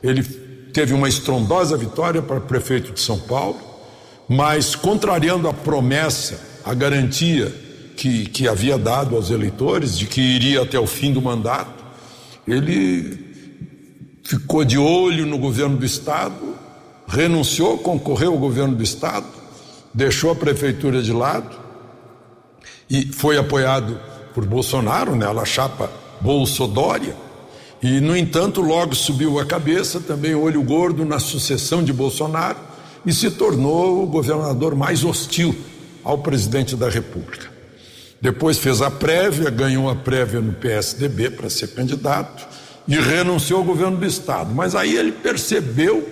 Ele 0.01 0.23
teve 0.71 0.93
uma 0.93 1.09
estrondosa 1.09 1.75
vitória 1.75 2.21
para 2.21 2.39
prefeito 2.39 2.93
de 2.93 3.01
São 3.01 3.19
Paulo, 3.19 3.59
mas 4.29 4.73
contrariando 4.73 5.49
a 5.49 5.53
promessa, 5.53 6.39
a 6.63 6.73
garantia 6.73 7.53
que, 7.97 8.29
que 8.29 8.47
havia 8.47 8.77
dado 8.77 9.15
aos 9.15 9.31
eleitores 9.31 9.97
de 9.97 10.05
que 10.05 10.21
iria 10.21 10.61
até 10.61 10.79
o 10.79 10.85
fim 10.85 11.11
do 11.11 11.21
mandato, 11.21 11.83
ele 12.47 13.25
ficou 14.23 14.63
de 14.63 14.77
olho 14.77 15.25
no 15.25 15.37
governo 15.39 15.77
do 15.77 15.85
Estado, 15.85 16.55
renunciou, 17.07 17.79
concorreu 17.79 18.33
ao 18.33 18.37
governo 18.37 18.75
do 18.75 18.83
Estado, 18.83 19.25
deixou 19.93 20.31
a 20.31 20.35
prefeitura 20.35 21.01
de 21.01 21.11
lado 21.11 21.57
e 22.87 23.11
foi 23.11 23.37
apoiado 23.37 23.99
por 24.33 24.45
Bolsonaro, 24.45 25.15
né, 25.15 25.25
a 25.25 25.45
chapa 25.45 25.91
Bolsodória, 26.21 27.15
e, 27.81 27.99
no 27.99 28.15
entanto, 28.15 28.61
logo 28.61 28.95
subiu 28.95 29.39
a 29.39 29.45
cabeça, 29.45 29.99
também 29.99 30.35
olho 30.35 30.61
gordo 30.63 31.03
na 31.05 31.19
sucessão 31.19 31.83
de 31.83 31.93
Bolsonaro 31.93 32.57
e 33.05 33.13
se 33.13 33.31
tornou 33.31 34.03
o 34.03 34.07
governador 34.07 34.75
mais 34.75 35.03
hostil 35.03 35.55
ao 36.03 36.17
presidente 36.17 36.75
da 36.75 36.89
República. 36.89 37.56
Depois 38.21 38.57
fez 38.57 38.81
a 38.81 38.89
prévia, 38.89 39.49
ganhou 39.49 39.89
a 39.89 39.95
prévia 39.95 40.41
no 40.41 40.53
PSDB 40.53 41.29
para 41.29 41.49
ser 41.49 41.67
candidato 41.69 42.47
e 42.87 42.95
renunciou 42.95 43.59
ao 43.59 43.65
governo 43.65 43.97
do 43.97 44.05
Estado. 44.05 44.53
Mas 44.53 44.73
aí 44.75 44.95
ele 44.95 45.11
percebeu 45.11 46.07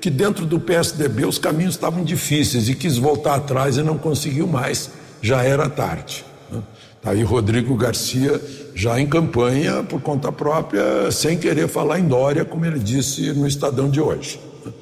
que 0.00 0.10
dentro 0.10 0.46
do 0.46 0.60
PSDB 0.60 1.24
os 1.26 1.38
caminhos 1.38 1.74
estavam 1.74 2.04
difíceis 2.04 2.68
e 2.68 2.74
quis 2.74 2.96
voltar 2.96 3.34
atrás 3.34 3.76
e 3.76 3.82
não 3.82 3.98
conseguiu 3.98 4.46
mais. 4.46 4.90
Já 5.20 5.42
era 5.42 5.68
tarde. 5.68 6.24
Né? 6.50 6.62
Tá 7.02 7.10
aí 7.10 7.22
Rodrigo 7.22 7.74
Garcia 7.74 8.40
já 8.74 9.00
em 9.00 9.06
campanha 9.06 9.82
por 9.82 10.00
conta 10.00 10.30
própria, 10.30 11.10
sem 11.10 11.36
querer 11.36 11.66
falar 11.66 11.98
em 11.98 12.06
Dória, 12.06 12.44
como 12.44 12.64
ele 12.64 12.78
disse 12.78 13.32
no 13.32 13.46
Estadão 13.46 13.90
de 13.90 14.00
hoje. 14.00 14.38
Né? 14.64 14.72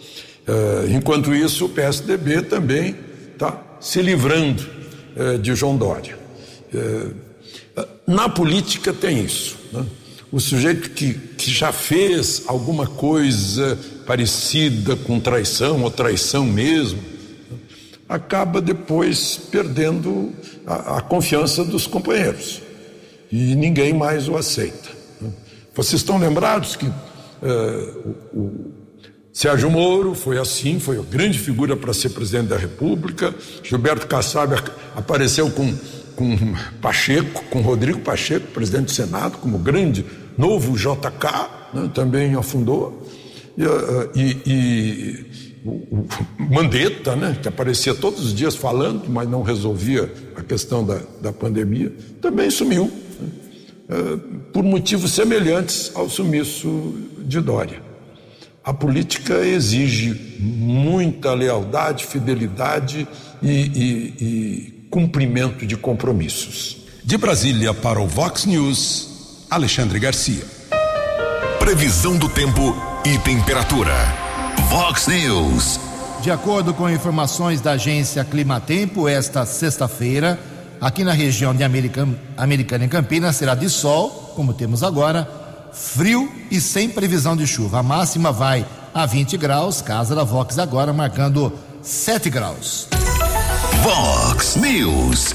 Eh, 0.48 0.86
enquanto 0.90 1.34
isso, 1.34 1.64
o 1.64 1.68
PSDB 1.70 2.42
também 2.42 2.94
está 3.32 3.58
se 3.80 4.02
livrando 4.02 4.66
eh, 5.16 5.38
de 5.38 5.54
João 5.54 5.76
Dória. 5.76 6.15
É, 6.76 7.86
na 8.06 8.28
política 8.28 8.92
tem 8.92 9.24
isso. 9.24 9.56
Né? 9.72 9.84
O 10.30 10.40
sujeito 10.40 10.90
que, 10.90 11.14
que 11.14 11.50
já 11.50 11.72
fez 11.72 12.42
alguma 12.46 12.86
coisa 12.86 13.78
parecida 14.06 14.96
com 14.96 15.18
traição 15.18 15.82
ou 15.82 15.90
traição 15.90 16.44
mesmo, 16.44 17.00
né? 17.50 17.58
acaba 18.08 18.60
depois 18.60 19.40
perdendo 19.50 20.32
a, 20.66 20.98
a, 20.98 21.00
confiança 21.00 21.64
dos 21.64 21.86
companheiros 21.86 22.60
e 23.30 23.54
ninguém 23.54 23.92
mais 23.92 24.28
o 24.28 24.36
aceita. 24.36 24.90
Né? 25.20 25.30
Vocês 25.74 26.00
estão 26.00 26.18
lembrados 26.18 26.76
que 26.76 26.86
é, 26.86 27.48
o, 28.32 28.38
o 28.40 28.72
Sérgio 29.32 29.70
Moro 29.70 30.14
foi 30.14 30.38
assim, 30.38 30.80
foi 30.80 30.98
a 30.98 31.02
grande 31.02 31.38
figura 31.38 31.76
para 31.76 31.92
ser 31.92 32.08
presidente 32.08 32.46
da 32.46 32.56
República. 32.56 33.34
Gilberto 33.62 34.06
Kassab 34.06 34.54
apareceu 34.96 35.50
com 35.50 35.74
com 36.16 36.36
Pacheco, 36.80 37.44
com 37.50 37.60
Rodrigo 37.60 38.00
Pacheco, 38.00 38.48
presidente 38.48 38.86
do 38.86 38.90
Senado, 38.92 39.38
como 39.38 39.58
grande 39.58 40.04
novo 40.36 40.76
JK, 40.76 41.48
né, 41.72 41.90
também 41.94 42.34
afundou. 42.34 43.06
E, 43.56 43.62
eh, 43.62 44.08
e, 44.14 44.36
e 44.46 45.26
o, 45.64 46.06
Mandetta, 46.38 47.14
né, 47.14 47.38
que 47.40 47.48
aparecia 47.48 47.94
todos 47.94 48.24
os 48.24 48.34
dias 48.34 48.56
falando, 48.56 49.08
mas 49.08 49.28
não 49.28 49.42
resolvia 49.42 50.12
a 50.34 50.42
questão 50.42 50.84
da, 50.84 51.00
da 51.20 51.32
pandemia, 51.32 51.92
também 52.20 52.50
sumiu, 52.50 52.90
né, 53.20 53.28
eh, 53.90 54.18
por 54.52 54.64
motivos 54.64 55.12
semelhantes 55.12 55.92
ao 55.94 56.08
sumiço 56.08 56.94
de 57.18 57.40
Dória. 57.40 57.84
A 58.64 58.74
política 58.74 59.46
exige 59.46 60.38
muita 60.40 61.32
lealdade, 61.34 62.04
fidelidade 62.04 63.06
e, 63.40 63.48
e 63.48 64.75
cumprimento 64.90 65.66
de 65.66 65.76
compromissos. 65.76 66.78
De 67.04 67.16
Brasília 67.16 67.72
para 67.72 68.00
o 68.00 68.06
Vox 68.06 68.44
News, 68.44 69.46
Alexandre 69.50 69.98
Garcia. 69.98 70.44
Previsão 71.58 72.16
do 72.16 72.28
tempo 72.28 72.74
e 73.04 73.18
temperatura. 73.18 73.94
Vox 74.68 75.06
News. 75.06 75.80
De 76.22 76.30
acordo 76.30 76.74
com 76.74 76.90
informações 76.90 77.60
da 77.60 77.72
agência 77.72 78.24
Climatempo, 78.24 79.08
esta 79.08 79.46
sexta-feira, 79.46 80.38
aqui 80.80 81.04
na 81.04 81.12
região 81.12 81.54
de 81.54 81.62
Americana, 81.62 82.18
Americana 82.36 82.84
em 82.84 82.88
Campinas, 82.88 83.36
será 83.36 83.54
de 83.54 83.70
sol, 83.70 84.32
como 84.34 84.54
temos 84.54 84.82
agora, 84.82 85.28
frio 85.72 86.32
e 86.50 86.60
sem 86.60 86.88
previsão 86.88 87.36
de 87.36 87.46
chuva. 87.46 87.78
A 87.78 87.82
máxima 87.82 88.32
vai 88.32 88.66
a 88.92 89.06
20 89.06 89.36
graus, 89.36 89.80
casa 89.80 90.14
da 90.14 90.24
Vox 90.24 90.58
agora 90.58 90.92
marcando 90.92 91.52
7 91.82 92.30
graus. 92.30 92.88
Vox 93.82 94.56
News. 94.56 95.34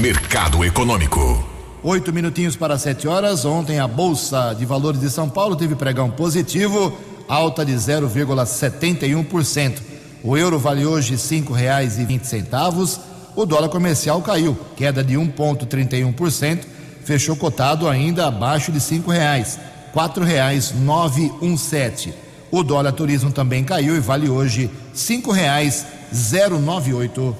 Mercado 0.00 0.64
Econômico. 0.64 1.44
Oito 1.82 2.12
minutinhos 2.12 2.56
para 2.56 2.78
sete 2.78 3.08
horas. 3.08 3.44
Ontem 3.44 3.78
a 3.78 3.86
Bolsa 3.86 4.54
de 4.54 4.64
Valores 4.64 5.00
de 5.00 5.10
São 5.10 5.28
Paulo 5.28 5.56
teve 5.56 5.74
pregão 5.74 6.10
positivo, 6.10 6.92
alta 7.28 7.64
de 7.64 7.72
0,71%. 7.72 9.78
O 10.22 10.36
euro 10.36 10.58
vale 10.58 10.84
hoje 10.84 11.16
cinco 11.16 11.52
reais 11.52 11.98
e 11.98 12.04
vinte 12.04 12.26
centavos. 12.26 13.00
O 13.36 13.46
dólar 13.46 13.68
comercial 13.68 14.20
caiu, 14.20 14.58
queda 14.76 15.04
de 15.04 15.14
1,31%, 15.14 16.64
fechou 17.04 17.36
cotado 17.36 17.88
ainda 17.88 18.26
abaixo 18.26 18.72
de 18.72 18.80
cinco 18.80 19.10
reais, 19.10 19.58
quatro 19.92 20.24
reais 20.24 20.74
nove 20.74 21.32
um 21.40 21.56
sete. 21.56 22.12
O 22.50 22.62
dólar 22.62 22.92
turismo 22.92 23.30
também 23.30 23.64
caiu 23.64 23.96
e 23.96 24.00
vale 24.00 24.28
hoje 24.28 24.70
cinco 24.92 25.30
reais 25.30 25.86
zero 26.12 26.58
nove 26.58 26.92
oito. 26.92 27.34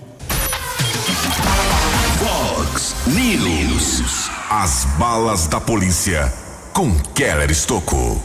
As 4.50 4.86
balas 4.98 5.46
da 5.46 5.60
polícia 5.60 6.32
com 6.72 6.92
Keller 7.14 7.48
Estocou. 7.48 8.20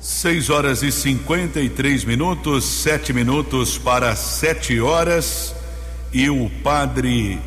6 0.00 0.50
horas 0.50 0.82
e 0.82 0.90
53 0.90 2.04
minutos, 2.04 2.64
sete 2.64 3.12
minutos 3.12 3.78
para 3.78 4.16
sete 4.16 4.80
horas. 4.80 5.54
E 6.12 6.28
o 6.28 6.50
padre 6.64 7.40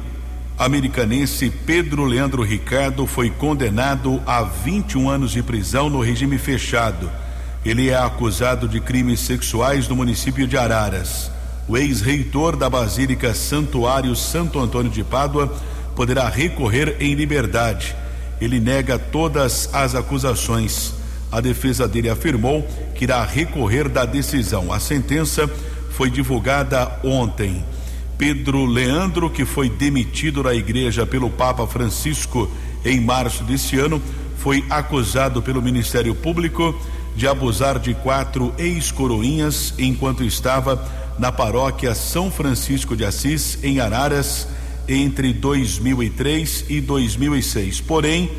americanense 0.57 1.49
Pedro 1.49 2.05
Leandro 2.05 2.41
Ricardo 2.41 3.05
foi 3.05 3.31
condenado 3.31 4.23
a 4.25 4.43
21 4.43 5.09
anos 5.09 5.31
de 5.33 5.43
prisão 5.43 5.89
no 5.89 5.99
regime 5.99 6.37
fechado. 6.37 7.11
Ele 7.65 7.89
é 7.89 7.97
acusado 7.97 8.65
de 8.65 8.79
crimes 8.79 9.19
sexuais 9.19 9.89
no 9.89 9.95
município 9.97 10.47
de 10.47 10.57
Araras. 10.57 11.29
O 11.67 11.77
ex-reitor 11.77 12.55
da 12.55 12.69
Basílica 12.69 13.33
Santuário 13.33 14.15
Santo 14.15 14.57
Antônio 14.57 14.89
de 14.89 15.03
Pádua 15.03 15.53
poderá 15.97 16.29
recorrer 16.29 16.95
em 16.99 17.15
liberdade. 17.15 17.95
Ele 18.39 18.59
nega 18.59 18.99
todas 18.99 19.67
as 19.73 19.95
acusações. 19.95 20.93
A 21.31 21.41
defesa 21.41 21.87
dele 21.87 22.07
afirmou 22.07 22.61
que 22.93 23.05
irá 23.05 23.25
recorrer 23.25 23.89
da 23.89 24.05
decisão. 24.05 24.71
A 24.71 24.79
sentença 24.79 25.49
foi 25.89 26.11
divulgada 26.11 26.99
ontem. 27.03 27.65
Pedro 28.15 28.63
Leandro, 28.67 29.27
que 29.27 29.43
foi 29.43 29.71
demitido 29.71 30.43
da 30.43 30.53
igreja 30.53 31.03
pelo 31.03 31.31
Papa 31.31 31.65
Francisco 31.65 32.47
em 32.85 33.01
março 33.01 33.43
deste 33.43 33.79
ano, 33.79 33.99
foi 34.37 34.63
acusado 34.69 35.41
pelo 35.41 35.63
Ministério 35.63 36.13
Público 36.13 36.79
de 37.15 37.27
abusar 37.27 37.79
de 37.79 37.95
quatro 37.95 38.53
ex-coroinhas 38.59 39.73
enquanto 39.79 40.23
estava 40.23 40.79
na 41.17 41.31
paróquia 41.31 41.95
São 41.95 42.29
Francisco 42.29 42.95
de 42.95 43.03
Assis, 43.03 43.57
em 43.63 43.79
Araras, 43.79 44.47
entre 44.87 45.33
2003 45.33 46.65
e 46.69 46.79
2006. 46.81 47.81
Porém, 47.81 48.31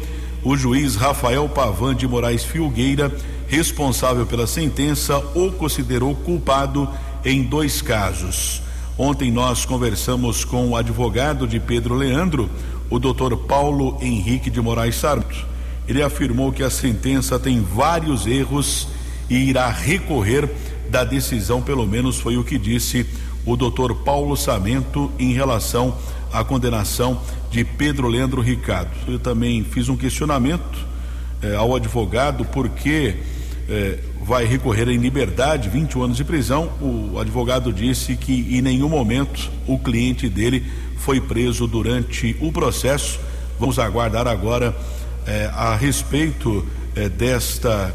o 0.43 0.57
juiz 0.57 0.97
Rafael 0.97 1.49
Pavan 1.49 1.95
de 1.95 2.07
Moraes 2.07 2.45
Filgueira, 2.45 3.15
responsável 3.49 4.27
pela 4.27 4.47
sentença, 4.47 5.19
o 5.35 5.53
considerou 5.53 6.15
culpado 6.15 6.89
em 7.25 7.43
dois 7.43 7.83
casos. 7.83 8.63
Ontem 8.97 9.31
nós 9.31 9.65
conversamos 9.65 10.45
com 10.45 10.69
o 10.69 10.77
advogado 10.77 11.47
de 11.47 11.61
Pedro 11.61 11.95
Leandro, 11.95 12.51
o 12.91 12.99
doutor 12.99 13.37
Paulo 13.37 13.99
Henrique 14.01 14.51
de 14.51 14.61
Moraes 14.61 14.97
Sarto. 14.97 15.47
Ele 15.87 16.03
afirmou 16.03 16.53
que 16.53 16.63
a 16.63 16.71
sentença 16.71 17.39
tem 17.39 17.61
vários 17.63 18.27
erros 18.27 18.89
e 19.29 19.37
irá 19.37 19.69
recorrer 19.69 20.51
da 20.91 21.05
decisão, 21.05 21.63
pelo 21.63 21.87
menos 21.87 22.19
foi 22.19 22.37
o 22.37 22.45
que 22.45 22.59
disse 22.59 23.07
o 23.45 23.57
doutor 23.57 23.95
Paulo 23.95 24.37
Samento 24.37 25.11
em 25.19 25.33
relação 25.33 25.97
à 26.33 26.45
condenação 26.45 27.21
de 27.51 27.64
Pedro 27.64 28.09
Leandro 28.09 28.41
Ricardo. 28.41 28.91
Eu 29.07 29.19
também 29.19 29.64
fiz 29.64 29.88
um 29.88 29.97
questionamento 29.97 30.87
eh, 31.43 31.55
ao 31.55 31.75
advogado 31.75 32.45
porque 32.45 33.17
eh, 33.69 33.99
vai 34.23 34.45
recorrer 34.45 34.88
em 34.88 34.99
liberdade, 34.99 35.69
21 35.69 36.03
anos 36.03 36.17
de 36.17 36.25
prisão. 36.25 36.71
O 36.81 37.19
advogado 37.19 37.73
disse 37.73 38.17
que 38.17 38.57
em 38.57 38.62
nenhum 38.62 38.88
momento 38.88 39.51
o 39.67 39.79
cliente 39.79 40.29
dele 40.29 40.64
foi 40.99 41.21
preso 41.21 41.67
durante 41.67 42.37
o 42.41 42.53
processo. 42.53 43.19
Vamos 43.59 43.79
aguardar 43.79 44.27
agora 44.27 44.77
eh, 45.27 45.51
a 45.53 45.75
respeito 45.77 46.67
desta 47.17 47.95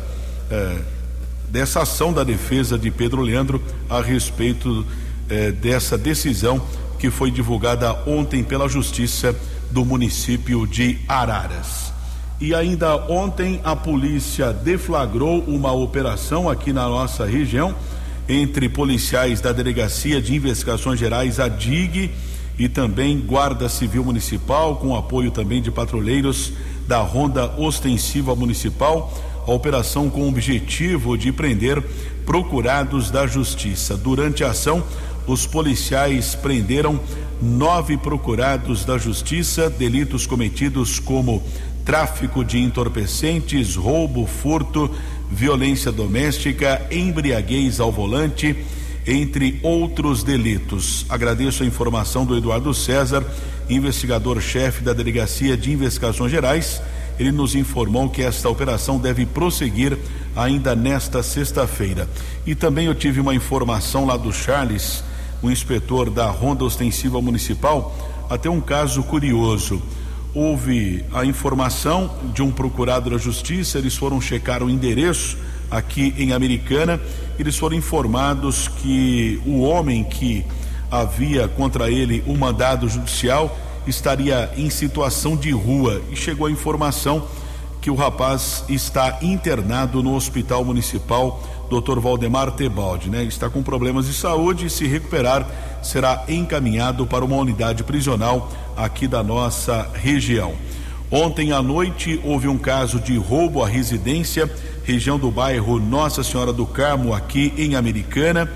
dessa 1.54 1.84
ação 1.84 2.12
da 2.12 2.24
defesa 2.24 2.80
de 2.80 2.90
Pedro 2.90 3.22
Leandro 3.22 3.62
a 3.88 4.02
respeito 4.02 4.84
eh, 5.30 5.52
dessa 5.52 5.96
decisão 5.96 6.60
que 7.04 7.12
foi 7.12 7.30
divulgada 7.30 7.94
ontem 8.08 8.46
pela 8.46 8.70
Justiça 8.70 9.36
do 9.72 9.84
município 9.84 10.66
de 10.66 11.00
Araras. 11.06 11.92
E 12.40 12.56
ainda 12.56 12.96
ontem 13.12 13.60
a 13.62 13.76
polícia 13.76 14.54
deflagrou 14.54 15.42
uma 15.42 15.74
operação 15.74 16.50
aqui 16.50 16.72
na 16.72 16.88
nossa 16.88 17.26
região 17.26 17.76
entre 18.30 18.70
policiais 18.70 19.42
da 19.42 19.52
Delegacia 19.52 20.22
de 20.22 20.34
Investigações 20.34 20.98
Gerais, 20.98 21.42
a 21.42 21.50
DIG, 21.50 22.10
e 22.58 22.70
também 22.70 23.20
Guarda 23.20 23.68
Civil 23.68 24.06
Municipal, 24.06 24.78
com 24.78 24.96
apoio 24.96 25.30
também 25.30 25.62
de 25.62 25.72
patrulheiros 25.72 26.54
da 26.88 27.00
Ronda 27.00 27.52
Ostensiva 27.58 28.34
Municipal 28.34 29.12
a 29.46 29.52
operação 29.52 30.10
com 30.10 30.22
o 30.22 30.30
objetivo 30.30 31.18
de 31.18 31.32
prender 31.32 31.84
procurados 32.26 33.12
da 33.12 33.28
Justiça. 33.28 33.98
Durante 33.98 34.44
a 34.44 34.52
ação, 34.52 34.84
os 35.28 35.46
policiais 35.46 36.36
prenderam 36.36 37.00
nove 37.42 37.98
procurados 37.98 38.86
da 38.86 38.98
Justiça, 38.98 39.70
delitos 39.70 40.26
cometidos 40.26 41.00
como 41.00 41.44
tráfico 41.86 42.44
de 42.44 42.60
entorpecentes, 42.60 43.76
roubo, 43.76 44.26
furto, 44.26 44.90
violência 45.30 45.92
doméstica, 45.92 46.82
embriaguez 46.92 47.80
ao 47.80 47.92
volante, 47.92 48.56
entre 49.06 49.60
outros 49.62 50.24
delitos. 50.24 51.06
Agradeço 51.10 51.64
a 51.64 51.66
informação 51.66 52.26
do 52.26 52.38
Eduardo 52.38 52.74
César, 52.74 53.26
investigador-chefe 53.70 54.84
da 54.84 54.94
Delegacia 54.94 55.58
de 55.58 55.72
Investigações 55.72 56.32
Gerais 56.32 56.82
ele 57.20 57.32
nos 57.32 57.56
informou 57.56 58.10
que 58.10 58.22
esta 58.22 58.50
operação 58.50 58.98
deve 58.98 59.26
prosseguir 59.26 59.98
ainda 60.36 60.76
nesta 60.76 61.22
sexta-feira. 61.22 62.08
E 62.46 62.56
também 62.56 62.88
eu 62.88 62.96
tive 62.96 63.20
uma 63.20 63.36
informação 63.36 64.06
lá 64.06 64.18
do 64.18 64.32
Charles, 64.32 65.04
o 65.44 65.52
inspetor 65.52 66.10
da 66.10 66.28
Ronda 66.30 66.64
Ostensiva 66.64 67.22
Municipal, 67.22 67.94
até 68.30 68.50
um 68.50 68.62
caso 68.62 69.04
curioso. 69.04 69.82
Houve 70.34 71.06
a 71.14 71.26
informação 71.26 72.10
de 72.34 72.42
um 72.42 72.50
procurado 72.50 73.10
da 73.10 73.18
Justiça, 73.18 73.78
eles 73.78 73.96
foram 73.96 74.20
checar 74.20 74.64
o 74.64 74.70
endereço 74.70 75.38
aqui 75.70 76.16
em 76.18 76.32
Americana, 76.32 77.00
eles 77.38 77.58
foram 77.58 77.76
informados 77.76 78.68
que 78.68 79.40
o 79.46 79.62
homem 79.62 80.04
que 80.04 80.46
havia 80.90 81.48
contra 81.48 81.92
ele 81.92 82.24
o 82.26 82.36
mandado 82.36 82.88
judicial 82.88 83.56
estaria 83.86 84.52
em 84.56 84.70
situação 84.70 85.36
de 85.36 85.52
rua 85.52 86.02
e 86.10 86.16
chegou 86.16 86.48
a 86.48 86.52
informação 86.52 87.28
que 87.82 87.92
o 87.92 87.96
rapaz 87.96 88.64
está 88.70 89.20
internado 89.22 90.02
no 90.02 90.16
Hospital 90.16 90.64
Municipal 90.64 91.44
Dr. 91.70 92.00
Valdemar 92.00 92.52
Tebaldi, 92.52 93.10
né? 93.10 93.24
Está 93.24 93.50
com 93.50 93.64
problemas 93.64 94.08
de 94.08 94.14
saúde 94.14 94.68
e 94.68 94.70
se 94.70 94.86
recuperar 94.86 95.48
será 95.84 96.24
encaminhado 96.28 97.06
para 97.06 97.26
uma 97.26 97.36
unidade 97.36 97.84
prisional 97.84 98.52
aqui 98.76 99.08
da 99.08 99.22
nossa 99.22 99.90
região. 99.94 100.54
Ontem 101.12 101.52
à 101.52 101.62
noite 101.62 102.20
houve 102.24 102.48
um 102.48 102.58
caso 102.58 103.00
de 103.00 103.16
roubo 103.18 103.64
à 103.64 103.68
residência, 103.68 104.50
região 104.84 105.20
do 105.20 105.30
bairro 105.30 105.80
Nossa 105.80 106.24
Senhora 106.24 106.52
do 106.52 106.66
Carmo, 106.66 107.14
aqui 107.14 107.54
em 107.58 107.76
Americana. 107.76 108.50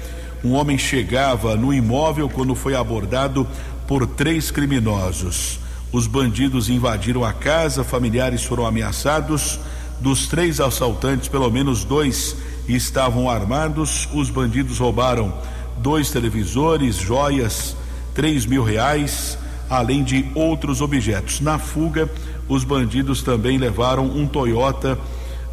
Um 0.43 0.53
homem 0.53 0.77
chegava 0.77 1.55
no 1.55 1.73
imóvel 1.73 2.29
quando 2.29 2.55
foi 2.55 2.75
abordado 2.75 3.47
por 3.87 4.07
três 4.07 4.49
criminosos. 4.49 5.59
Os 5.91 6.07
bandidos 6.07 6.69
invadiram 6.69 7.23
a 7.23 7.31
casa, 7.31 7.83
familiares 7.83 8.43
foram 8.43 8.65
ameaçados. 8.65 9.59
Dos 9.99 10.27
três 10.27 10.59
assaltantes, 10.59 11.27
pelo 11.27 11.49
menos 11.49 11.83
dois 11.83 12.35
estavam 12.67 13.29
armados. 13.29 14.07
Os 14.13 14.29
bandidos 14.29 14.79
roubaram 14.79 15.33
dois 15.77 16.09
televisores, 16.09 16.95
joias, 16.95 17.75
três 18.13 18.45
mil 18.45 18.63
reais, 18.63 19.37
além 19.69 20.03
de 20.03 20.25
outros 20.35 20.81
objetos. 20.81 21.39
Na 21.39 21.59
fuga, 21.59 22.09
os 22.47 22.63
bandidos 22.63 23.21
também 23.21 23.57
levaram 23.57 24.05
um 24.05 24.27
Toyota 24.27 24.97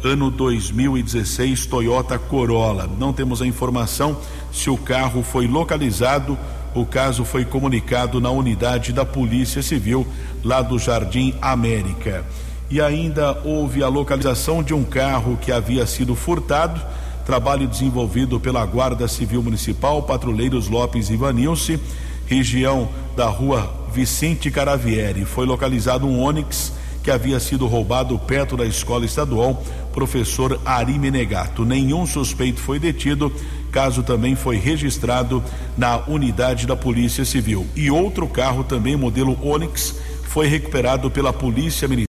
ano 0.03 0.29
2016 0.29 1.65
Toyota 1.65 2.19
Corolla. 2.19 2.87
Não 2.99 3.11
temos 3.11 3.41
a 3.41 3.47
informação 3.47 4.17
se 4.51 4.69
o 4.69 4.77
carro 4.77 5.23
foi 5.23 5.47
localizado. 5.47 6.37
O 6.75 6.85
caso 6.85 7.23
foi 7.23 7.45
comunicado 7.45 8.19
na 8.19 8.29
unidade 8.29 8.91
da 8.91 9.05
Polícia 9.05 9.61
Civil 9.61 10.05
lá 10.43 10.61
do 10.61 10.77
Jardim 10.77 11.33
América. 11.41 12.25
E 12.69 12.81
ainda 12.81 13.39
houve 13.43 13.81
a 13.83 13.87
localização 13.87 14.61
de 14.61 14.73
um 14.73 14.83
carro 14.83 15.37
que 15.37 15.51
havia 15.51 15.85
sido 15.85 16.15
furtado. 16.15 16.81
Trabalho 17.25 17.67
desenvolvido 17.67 18.39
pela 18.39 18.63
Guarda 18.65 19.07
Civil 19.07 19.41
Municipal, 19.41 20.03
Patrulheiros 20.03 20.69
Lopes 20.69 21.09
e 21.09 21.15
Vanilce, 21.15 21.79
região 22.27 22.87
da 23.15 23.25
rua 23.25 23.87
Vicente 23.91 24.51
Caravieri. 24.51 25.25
Foi 25.25 25.45
localizado 25.45 26.05
um 26.05 26.21
Onix 26.21 26.71
que 27.01 27.09
havia 27.09 27.39
sido 27.39 27.65
roubado 27.65 28.17
perto 28.19 28.55
da 28.55 28.65
escola 28.65 29.05
estadual 29.05 29.63
professor 29.91 30.59
Ari 30.63 30.99
Menegato. 30.99 31.65
Nenhum 31.65 32.05
suspeito 32.05 32.59
foi 32.59 32.77
detido, 32.77 33.31
caso 33.71 34.03
também 34.03 34.35
foi 34.35 34.57
registrado 34.57 35.43
na 35.75 35.97
unidade 36.07 36.67
da 36.67 36.75
Polícia 36.75 37.25
Civil. 37.25 37.65
E 37.75 37.89
outro 37.89 38.27
carro, 38.27 38.63
também 38.63 38.95
modelo 38.95 39.35
Onix, 39.41 39.95
foi 40.23 40.47
recuperado 40.47 41.09
pela 41.09 41.33
Polícia 41.33 41.87
Militar 41.87 42.05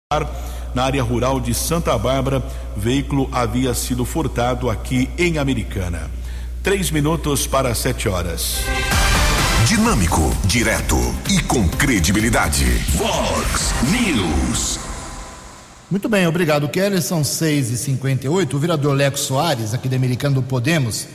na 0.74 0.84
área 0.84 1.02
rural 1.02 1.40
de 1.40 1.54
Santa 1.54 1.96
Bárbara. 1.96 2.42
Veículo 2.76 3.28
havia 3.32 3.72
sido 3.74 4.04
furtado 4.04 4.68
aqui 4.68 5.08
em 5.16 5.38
Americana. 5.38 6.10
Três 6.62 6.90
minutos 6.90 7.46
para 7.46 7.74
sete 7.74 8.08
horas. 8.08 8.60
Dinâmico, 9.66 10.34
direto 10.44 10.96
e 11.30 11.40
com 11.42 11.68
credibilidade. 11.68 12.64
Vox 12.96 13.72
News. 13.90 14.78
Muito 15.90 16.08
bem, 16.08 16.26
obrigado, 16.26 16.68
Keller. 16.68 17.00
São 17.00 17.22
6 17.22 17.70
e 17.70 17.78
58 17.78 18.56
O 18.56 18.58
vereador 18.58 18.94
Leco 18.94 19.18
Soares, 19.18 19.72
aqui 19.72 19.88
da 19.88 19.96
Americano 19.96 20.36
do 20.36 20.42
Podemos, 20.42 21.06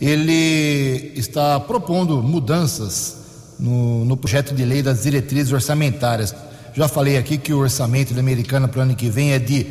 ele 0.00 1.12
está 1.16 1.58
propondo 1.58 2.22
mudanças 2.22 3.16
no, 3.58 4.04
no 4.04 4.16
projeto 4.16 4.54
de 4.54 4.64
lei 4.64 4.82
das 4.82 5.02
diretrizes 5.02 5.52
orçamentárias. 5.52 6.34
Já 6.74 6.86
falei 6.86 7.16
aqui 7.16 7.36
que 7.36 7.52
o 7.52 7.58
orçamento 7.58 8.14
da 8.14 8.20
Americana 8.20 8.68
para 8.68 8.80
o 8.80 8.82
ano 8.82 8.94
que 8.94 9.08
vem 9.08 9.32
é 9.32 9.38
de 9.38 9.66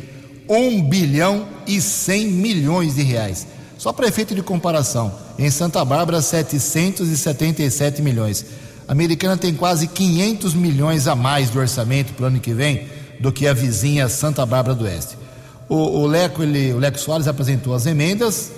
1 0.48 0.82
bilhão 0.88 1.46
e 1.66 1.80
100 1.80 2.26
milhões 2.26 2.94
de 2.94 3.02
reais. 3.02 3.46
Só 3.78 3.92
para 3.92 4.08
efeito 4.08 4.34
de 4.34 4.42
comparação, 4.42 5.12
em 5.38 5.50
Santa 5.50 5.82
Bárbara, 5.84 6.20
777 6.20 8.02
milhões. 8.02 8.44
A 8.86 8.92
americana 8.92 9.36
tem 9.36 9.54
quase 9.54 9.86
500 9.86 10.52
milhões 10.52 11.06
a 11.06 11.14
mais 11.14 11.48
do 11.48 11.58
orçamento 11.58 12.12
para 12.12 12.24
o 12.24 12.26
ano 12.26 12.40
que 12.40 12.52
vem 12.52 12.88
do 13.18 13.32
que 13.32 13.46
a 13.46 13.54
vizinha 13.54 14.08
Santa 14.08 14.44
Bárbara 14.44 14.74
do 14.74 14.84
Oeste. 14.84 15.16
O, 15.68 15.76
o, 16.00 16.06
Leco, 16.06 16.42
ele, 16.42 16.72
o 16.72 16.78
Leco 16.78 16.98
Soares 16.98 17.28
apresentou 17.28 17.74
as 17.74 17.86
emendas 17.86 18.50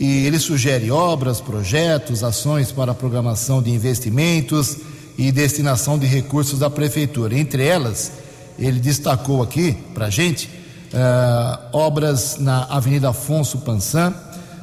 e 0.00 0.26
ele 0.26 0.38
sugere 0.38 0.90
obras, 0.90 1.40
projetos, 1.40 2.24
ações 2.24 2.72
para 2.72 2.94
programação 2.94 3.62
de 3.62 3.70
investimentos 3.70 4.78
e 5.16 5.30
destinação 5.30 5.98
de 5.98 6.06
recursos 6.06 6.58
da 6.58 6.68
prefeitura. 6.68 7.38
Entre 7.38 7.64
elas, 7.64 8.12
ele 8.58 8.80
destacou 8.80 9.42
aqui 9.42 9.76
para 9.94 10.06
a 10.06 10.10
gente 10.10 10.46
uh, 10.46 11.68
obras 11.72 12.38
na 12.38 12.64
Avenida 12.64 13.10
Afonso 13.10 13.58
Pansan, 13.58 14.14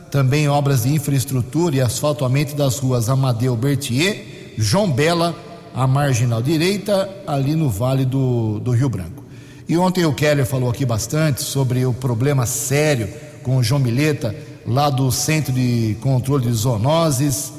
também 0.09 0.49
obras 0.49 0.83
de 0.83 0.93
infraestrutura 0.93 1.75
e 1.75 1.81
asfaltamento 1.81 2.55
das 2.55 2.77
ruas 2.79 3.09
Amadeu 3.09 3.55
Berthier, 3.55 4.53
João 4.57 4.91
Bela, 4.91 5.35
a 5.73 5.87
marginal 5.87 6.41
direita, 6.41 7.09
ali 7.25 7.55
no 7.55 7.69
Vale 7.69 8.05
do, 8.05 8.59
do 8.59 8.71
Rio 8.71 8.89
Branco. 8.89 9.23
E 9.67 9.77
ontem 9.77 10.05
o 10.05 10.13
Keller 10.13 10.45
falou 10.45 10.69
aqui 10.69 10.85
bastante 10.85 11.41
sobre 11.41 11.85
o 11.85 11.93
problema 11.93 12.45
sério 12.45 13.07
com 13.41 13.57
o 13.57 13.63
João 13.63 13.79
Mileta, 13.79 14.35
lá 14.67 14.89
do 14.89 15.11
Centro 15.11 15.53
de 15.53 15.95
Controle 16.01 16.45
de 16.45 16.53
Zoonoses, 16.53 17.53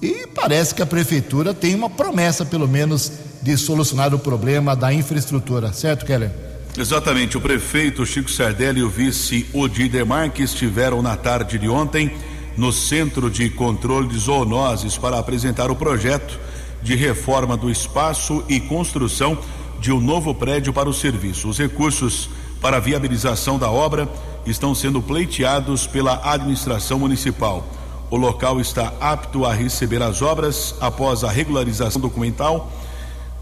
e 0.00 0.26
parece 0.28 0.74
que 0.74 0.82
a 0.82 0.86
prefeitura 0.86 1.52
tem 1.52 1.74
uma 1.74 1.90
promessa, 1.90 2.44
pelo 2.44 2.68
menos, 2.68 3.12
de 3.42 3.56
solucionar 3.56 4.14
o 4.14 4.18
problema 4.18 4.76
da 4.76 4.92
infraestrutura, 4.92 5.72
certo, 5.72 6.06
Keller? 6.06 6.30
Exatamente. 6.76 7.36
O 7.36 7.40
prefeito 7.40 8.06
Chico 8.06 8.30
Sardelli 8.30 8.80
e 8.80 8.82
o 8.84 8.88
vice 8.88 9.46
Odider 9.52 10.06
Marques 10.06 10.52
estiveram 10.52 11.02
na 11.02 11.16
tarde 11.16 11.58
de 11.58 11.68
ontem 11.68 12.12
no 12.56 12.72
Centro 12.72 13.30
de 13.30 13.50
Controle 13.50 14.08
de 14.08 14.18
Zoonoses 14.18 14.96
para 14.96 15.18
apresentar 15.18 15.70
o 15.70 15.76
projeto 15.76 16.38
de 16.82 16.94
reforma 16.94 17.56
do 17.56 17.70
espaço 17.70 18.44
e 18.48 18.60
construção 18.60 19.38
de 19.80 19.92
um 19.92 20.00
novo 20.00 20.34
prédio 20.34 20.72
para 20.72 20.88
o 20.88 20.94
serviço. 20.94 21.48
Os 21.48 21.58
recursos 21.58 22.28
para 22.60 22.76
a 22.76 22.80
viabilização 22.80 23.58
da 23.58 23.70
obra 23.70 24.08
estão 24.46 24.74
sendo 24.74 25.00
pleiteados 25.02 25.86
pela 25.86 26.20
administração 26.32 26.98
municipal. 26.98 27.77
O 28.10 28.16
local 28.16 28.58
está 28.60 28.92
apto 29.00 29.44
a 29.44 29.52
receber 29.52 30.02
as 30.02 30.22
obras 30.22 30.74
após 30.80 31.24
a 31.24 31.30
regularização 31.30 32.00
documental 32.00 32.72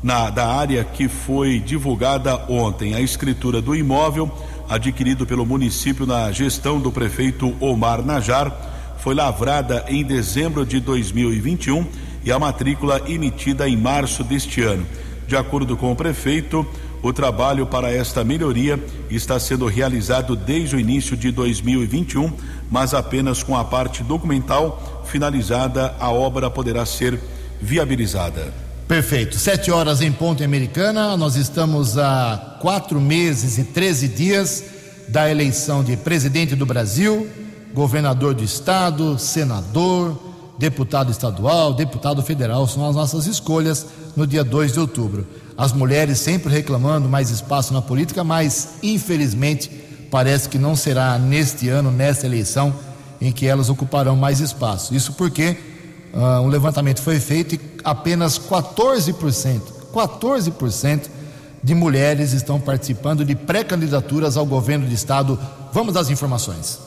na, 0.03 0.29
da 0.29 0.47
área 0.49 0.83
que 0.83 1.09
foi 1.09 1.61
divulgada 1.61 2.37
ontem. 2.49 2.95
A 2.95 3.01
escritura 3.01 3.63
do 3.63 3.77
imóvel, 3.77 4.31
adquirido 4.69 5.25
pelo 5.25 5.47
município 5.47 6.05
na 6.05 6.33
gestão 6.33 6.81
do 6.81 6.91
prefeito 6.91 7.55
Omar 7.61 8.03
Najar, 8.03 8.53
foi 8.99 9.15
lavrada 9.15 9.85
em 9.89 10.05
dezembro 10.05 10.67
de 10.67 10.81
2021 10.81 11.87
e 12.25 12.33
a 12.33 12.39
matrícula 12.39 13.01
emitida 13.07 13.69
em 13.69 13.77
março 13.77 14.25
deste 14.25 14.63
ano. 14.63 14.85
De 15.29 15.37
acordo 15.37 15.77
com 15.77 15.93
o 15.93 15.97
prefeito, 15.97 16.67
o 17.07 17.13
trabalho 17.13 17.67
para 17.67 17.93
esta 17.93 18.25
melhoria 18.25 18.83
está 19.09 19.39
sendo 19.39 19.67
realizado 19.67 20.35
desde 20.35 20.75
o 20.75 20.81
início 20.81 21.17
de 21.17 21.31
2021, 21.31 22.33
mas 22.69 22.95
apenas 22.95 23.45
com 23.45 23.57
a 23.57 23.65
parte 23.65 24.03
documental 24.03 25.05
finalizada, 25.07 25.95
a 26.01 26.11
obra 26.11 26.51
poderá 26.51 26.85
ser 26.85 27.21
viabilizada. 27.61 28.53
Perfeito. 28.89 29.39
Sete 29.39 29.71
horas 29.71 30.01
em 30.01 30.11
ponto 30.11 30.43
Americana. 30.43 31.17
Nós 31.17 31.37
estamos 31.37 31.97
a 31.97 32.59
quatro 32.61 33.01
meses 33.01 33.57
e 33.57 33.65
treze 33.65 34.09
dias 34.09 34.65
da 35.09 35.31
eleição 35.31 35.85
de 35.85 35.97
presidente 35.97 36.57
do 36.57 36.67
Brasil, 36.67 37.29
governador 37.73 38.35
do 38.35 38.43
estado, 38.43 39.17
senador, 39.17 40.21
deputado 40.59 41.13
estadual, 41.13 41.73
deputado 41.73 42.21
federal. 42.21 42.67
São 42.67 42.89
as 42.89 42.97
nossas 42.97 43.27
escolhas 43.27 43.87
no 44.17 44.27
dia 44.27 44.43
2 44.43 44.73
de 44.73 44.81
outubro. 44.81 45.25
As 45.57 45.73
mulheres 45.73 46.19
sempre 46.19 46.53
reclamando 46.53 47.09
mais 47.09 47.31
espaço 47.31 47.73
na 47.73 47.81
política, 47.81 48.23
mas 48.23 48.75
infelizmente 48.83 49.71
parece 50.11 50.49
que 50.49 50.59
não 50.59 50.77
será 50.77 51.19
neste 51.19 51.69
ano, 51.69 51.91
nesta 51.91 52.27
eleição, 52.27 52.75
em 53.21 53.33
que 53.33 53.47
elas 53.47 53.71
ocuparão 53.71 54.15
mais 54.15 54.41
espaço. 54.41 54.95
Isso 54.95 55.15
porque 55.15 55.57
uh, 56.13 56.41
um 56.43 56.49
levantamento 56.49 57.01
foi 57.01 57.19
feito 57.19 57.55
e 57.55 57.61
apenas 57.83 58.39
14%, 58.39 59.61
14% 59.93 61.03
de 61.63 61.75
mulheres 61.75 62.33
estão 62.33 62.61
participando 62.61 63.25
de 63.25 63.35
pré-candidaturas 63.35 64.37
ao 64.37 64.45
governo 64.45 64.87
de 64.87 64.95
estado. 64.95 65.39
Vamos 65.73 65.97
às 65.97 66.11
informações. 66.11 66.86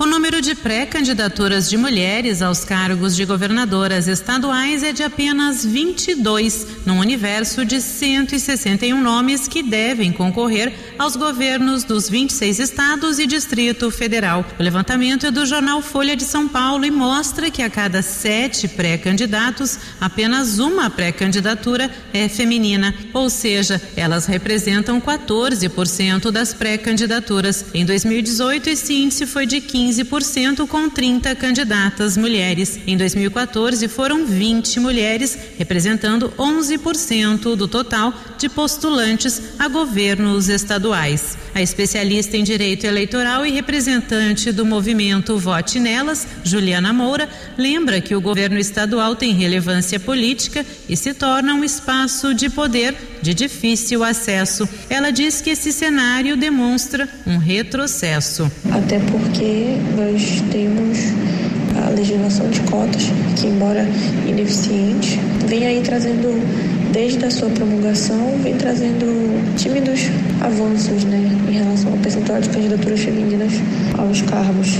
O 0.00 0.06
número 0.06 0.40
de 0.40 0.54
pré-candidaturas 0.54 1.68
de 1.68 1.76
mulheres 1.76 2.40
aos 2.40 2.64
cargos 2.64 3.14
de 3.14 3.26
governadoras 3.26 4.08
estaduais 4.08 4.82
é 4.82 4.94
de 4.94 5.02
apenas 5.02 5.62
22, 5.62 6.66
num 6.86 6.98
universo 6.98 7.66
de 7.66 7.82
161 7.82 8.98
nomes 8.98 9.46
que 9.46 9.62
devem 9.62 10.10
concorrer 10.10 10.72
aos 10.98 11.16
governos 11.16 11.84
dos 11.84 12.08
26 12.08 12.60
estados 12.60 13.18
e 13.18 13.26
Distrito 13.26 13.90
Federal. 13.90 14.42
O 14.58 14.62
levantamento 14.62 15.26
é 15.26 15.30
do 15.30 15.44
jornal 15.44 15.82
Folha 15.82 16.16
de 16.16 16.24
São 16.24 16.48
Paulo 16.48 16.86
e 16.86 16.90
mostra 16.90 17.50
que 17.50 17.60
a 17.60 17.68
cada 17.68 18.00
sete 18.00 18.68
pré-candidatos, 18.68 19.78
apenas 20.00 20.58
uma 20.58 20.88
pré-candidatura 20.88 21.90
é 22.14 22.26
feminina, 22.26 22.94
ou 23.12 23.28
seja, 23.28 23.78
elas 23.94 24.24
representam 24.24 24.98
14% 24.98 26.30
das 26.30 26.54
pré-candidaturas. 26.54 27.66
Em 27.74 27.84
2018, 27.84 28.70
esse 28.70 28.94
índice 28.94 29.26
foi 29.26 29.44
de 29.44 29.60
15%. 29.60 29.89
15% 29.90 30.68
com 30.68 30.88
30 30.88 31.34
candidatas 31.34 32.16
mulheres. 32.16 32.78
Em 32.86 32.96
2014, 32.96 33.88
foram 33.88 34.24
20 34.24 34.78
mulheres, 34.78 35.36
representando 35.58 36.32
11% 36.38 37.56
do 37.56 37.66
total 37.66 38.14
de 38.38 38.48
postulantes 38.48 39.42
a 39.58 39.66
governos 39.66 40.48
estaduais. 40.48 41.36
A 41.52 41.60
especialista 41.60 42.36
em 42.36 42.44
direito 42.44 42.86
eleitoral 42.86 43.44
e 43.44 43.50
representante 43.50 44.52
do 44.52 44.64
movimento 44.64 45.36
Vote 45.36 45.80
Nelas, 45.80 46.26
Juliana 46.44 46.92
Moura, 46.92 47.28
lembra 47.58 48.00
que 48.00 48.14
o 48.14 48.20
governo 48.20 48.58
estadual 48.58 49.16
tem 49.16 49.32
relevância 49.32 49.98
política 49.98 50.64
e 50.88 50.96
se 50.96 51.12
torna 51.12 51.54
um 51.54 51.64
espaço 51.64 52.32
de 52.32 52.48
poder 52.48 52.96
de 53.22 53.34
difícil 53.34 54.02
acesso. 54.02 54.68
Ela 54.88 55.10
diz 55.10 55.40
que 55.40 55.50
esse 55.50 55.72
cenário 55.72 56.36
demonstra 56.36 57.08
um 57.26 57.36
retrocesso. 57.38 58.50
Até 58.70 58.98
porque 58.98 59.76
nós 59.96 60.42
temos 60.50 60.98
a 61.86 61.90
legislação 61.90 62.48
de 62.50 62.60
cotas, 62.60 63.04
que, 63.36 63.46
embora 63.46 63.86
ineficiente, 64.26 65.18
vem 65.46 65.66
aí 65.66 65.80
trazendo 65.82 66.28
desde 66.92 67.24
a 67.24 67.30
sua 67.30 67.48
promulgação, 67.50 68.36
vem 68.42 68.56
trazendo 68.56 69.06
tímidos 69.56 70.00
avanços 70.40 71.04
né, 71.04 71.30
em 71.48 71.52
relação 71.52 71.92
ao 71.92 71.98
percentual 71.98 72.40
de 72.40 72.48
candidaturas 72.48 73.00
femininas 73.00 73.52
aos 73.96 74.22
cargos, 74.22 74.78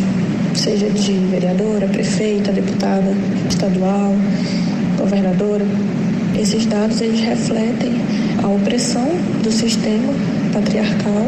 seja 0.54 0.88
de 0.90 1.12
vereadora, 1.30 1.86
prefeita, 1.86 2.52
deputada 2.52 3.14
estadual, 3.48 4.14
governadora. 4.98 5.64
Esses 6.38 6.66
dados 6.66 7.00
eles 7.00 7.20
refletem 7.20 7.92
a 8.42 8.48
opressão 8.48 9.08
do 9.42 9.50
sistema 9.50 10.12
patriarcal, 10.52 11.26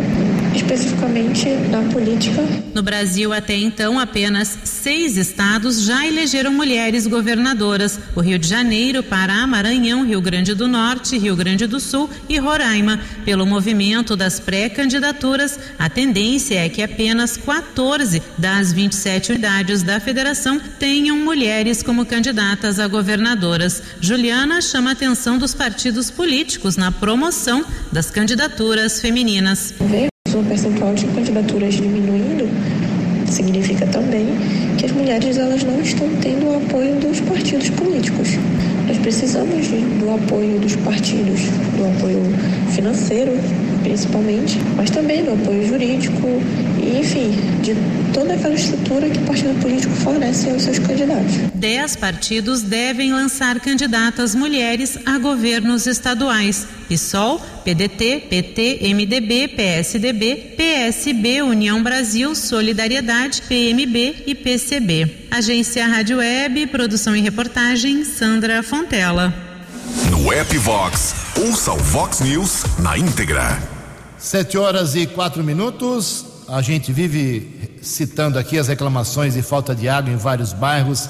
especificamente 0.55 1.49
na 1.71 1.83
política. 1.93 2.43
No 2.75 2.83
Brasil, 2.83 3.33
até 3.33 3.55
então, 3.55 3.99
apenas 3.99 4.59
seis 4.65 5.17
estados 5.17 5.83
já 5.85 6.07
elegeram 6.07 6.53
mulheres 6.53 7.07
governadoras: 7.07 7.99
o 8.15 8.21
Rio 8.21 8.39
de 8.39 8.49
Janeiro, 8.49 9.03
Pará, 9.03 9.47
Maranhão, 9.47 10.05
Rio 10.05 10.21
Grande 10.21 10.55
do 10.55 10.69
Norte, 10.69 11.19
Rio 11.19 11.37
Grande 11.37 11.67
do 11.67 11.81
Sul 11.81 12.09
e 12.29 12.39
Roraima. 12.39 13.01
Pelo 13.25 13.47
movimento 13.47 14.17
das 14.17 14.41
pré-candidaturas, 14.41 15.59
a 15.79 15.89
tendência 15.89 16.65
é 16.65 16.69
que 16.69 16.83
apenas 16.83 17.37
14 17.37 18.23
das 18.39 18.73
27 18.73 19.33
unidades 19.33 19.83
da 19.83 20.01
federação 20.01 20.61
tenham 20.79 21.17
mulheres 21.17 21.83
como 21.83 22.07
candidatas 22.07 22.79
a 22.79 22.87
governadoras. 22.87 23.83
Juliana 24.01 24.61
chama 24.61 24.91
a 24.91 24.93
atenção 24.93 25.39
dos 25.39 25.55
partidos 25.55 26.11
políticos 26.11 26.77
na 26.77 26.91
promoção 26.91 27.65
das 27.91 28.11
candidaturas 28.11 29.01
femininas. 29.01 29.75
O 30.35 30.43
percentual 30.45 30.95
de 30.95 31.05
candidaturas 31.09 31.75
diminuindo 31.75 32.49
significa 33.31 33.87
também 33.87 34.27
que 34.79 34.87
as 34.87 34.93
mulheres 34.93 35.37
elas 35.37 35.63
não 35.63 35.79
estão 35.83 36.09
tendo 36.23 36.47
o 36.47 36.57
apoio 36.57 36.95
dos 36.97 37.21
partidos 37.21 37.69
políticos. 37.69 38.39
Nós 38.89 38.97
precisamos 38.97 39.69
do 39.69 40.15
apoio 40.15 40.59
dos 40.59 40.75
partidos, 40.77 41.43
do 41.77 41.87
apoio 41.97 42.23
financeiro, 42.71 43.33
principalmente, 43.83 44.59
mas 44.75 44.89
também 44.89 45.23
do 45.23 45.33
apoio 45.33 45.67
jurídico 45.67 46.41
e, 46.93 46.99
enfim, 46.99 47.31
de 47.63 47.75
toda 48.13 48.35
aquela 48.35 48.55
estrutura 48.55 49.09
que 49.09 49.19
o 49.19 49.23
partido 49.23 49.61
político 49.61 49.95
fornece 49.95 50.51
aos 50.51 50.63
seus 50.63 50.79
candidatos. 50.79 51.35
Dez 51.55 51.97
partidos 51.97 52.63
devem 52.63 53.13
lançar 53.13 53.59
candidatas 53.61 54.35
mulheres 54.35 54.99
a 55.07 55.19
governos 55.19 55.87
estaduais: 55.87 56.67
PSOL, 56.89 57.41
PDT, 57.65 58.27
PT, 58.29 58.81
MDB, 58.95 59.49
PSDB, 59.49 60.55
PSB, 60.57 61.43
União 61.43 61.83
Brasil, 61.83 62.35
Solidariedade, 62.35 63.43
PMB 63.43 64.25
e 64.27 64.35
PCB. 64.35 65.29
Agência 65.31 65.87
Rádio 65.87 66.19
Web, 66.19 66.67
produção 66.67 67.17
e 67.17 67.21
reportagem 67.21 68.05
Sandra 68.05 68.63
Fontela. 68.63 69.33
No 70.11 70.33
app 70.33 70.57
Vox, 70.59 71.15
ouça 71.39 71.73
o 71.73 71.79
Vox 71.79 72.21
News 72.21 72.65
na 72.79 72.99
íntegra. 72.99 73.59
Sete 74.19 74.57
horas 74.57 74.95
e 74.95 75.07
quatro 75.07 75.43
minutos. 75.43 76.32
A 76.53 76.61
gente 76.61 76.93
vive 76.93 77.79
citando 77.81 78.39
aqui 78.39 78.59
as 78.59 78.69
reclamações 78.69 79.33
de 79.33 79.41
falta 79.41 79.75
de 79.75 79.89
água 79.89 80.13
em 80.13 80.19
vários 80.19 80.53
bairros 80.53 81.09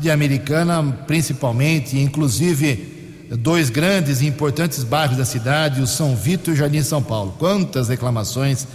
de 0.00 0.10
Americana, 0.10 0.82
principalmente, 1.06 1.98
inclusive 1.98 3.26
dois 3.38 3.68
grandes 3.68 4.22
e 4.22 4.26
importantes 4.26 4.82
bairros 4.82 5.18
da 5.18 5.26
cidade, 5.26 5.82
o 5.82 5.86
São 5.86 6.16
Vito 6.16 6.48
e 6.48 6.54
o 6.54 6.56
Jardim 6.56 6.82
São 6.82 7.02
Paulo. 7.02 7.34
Quantas 7.38 7.90
reclamações 7.90 8.66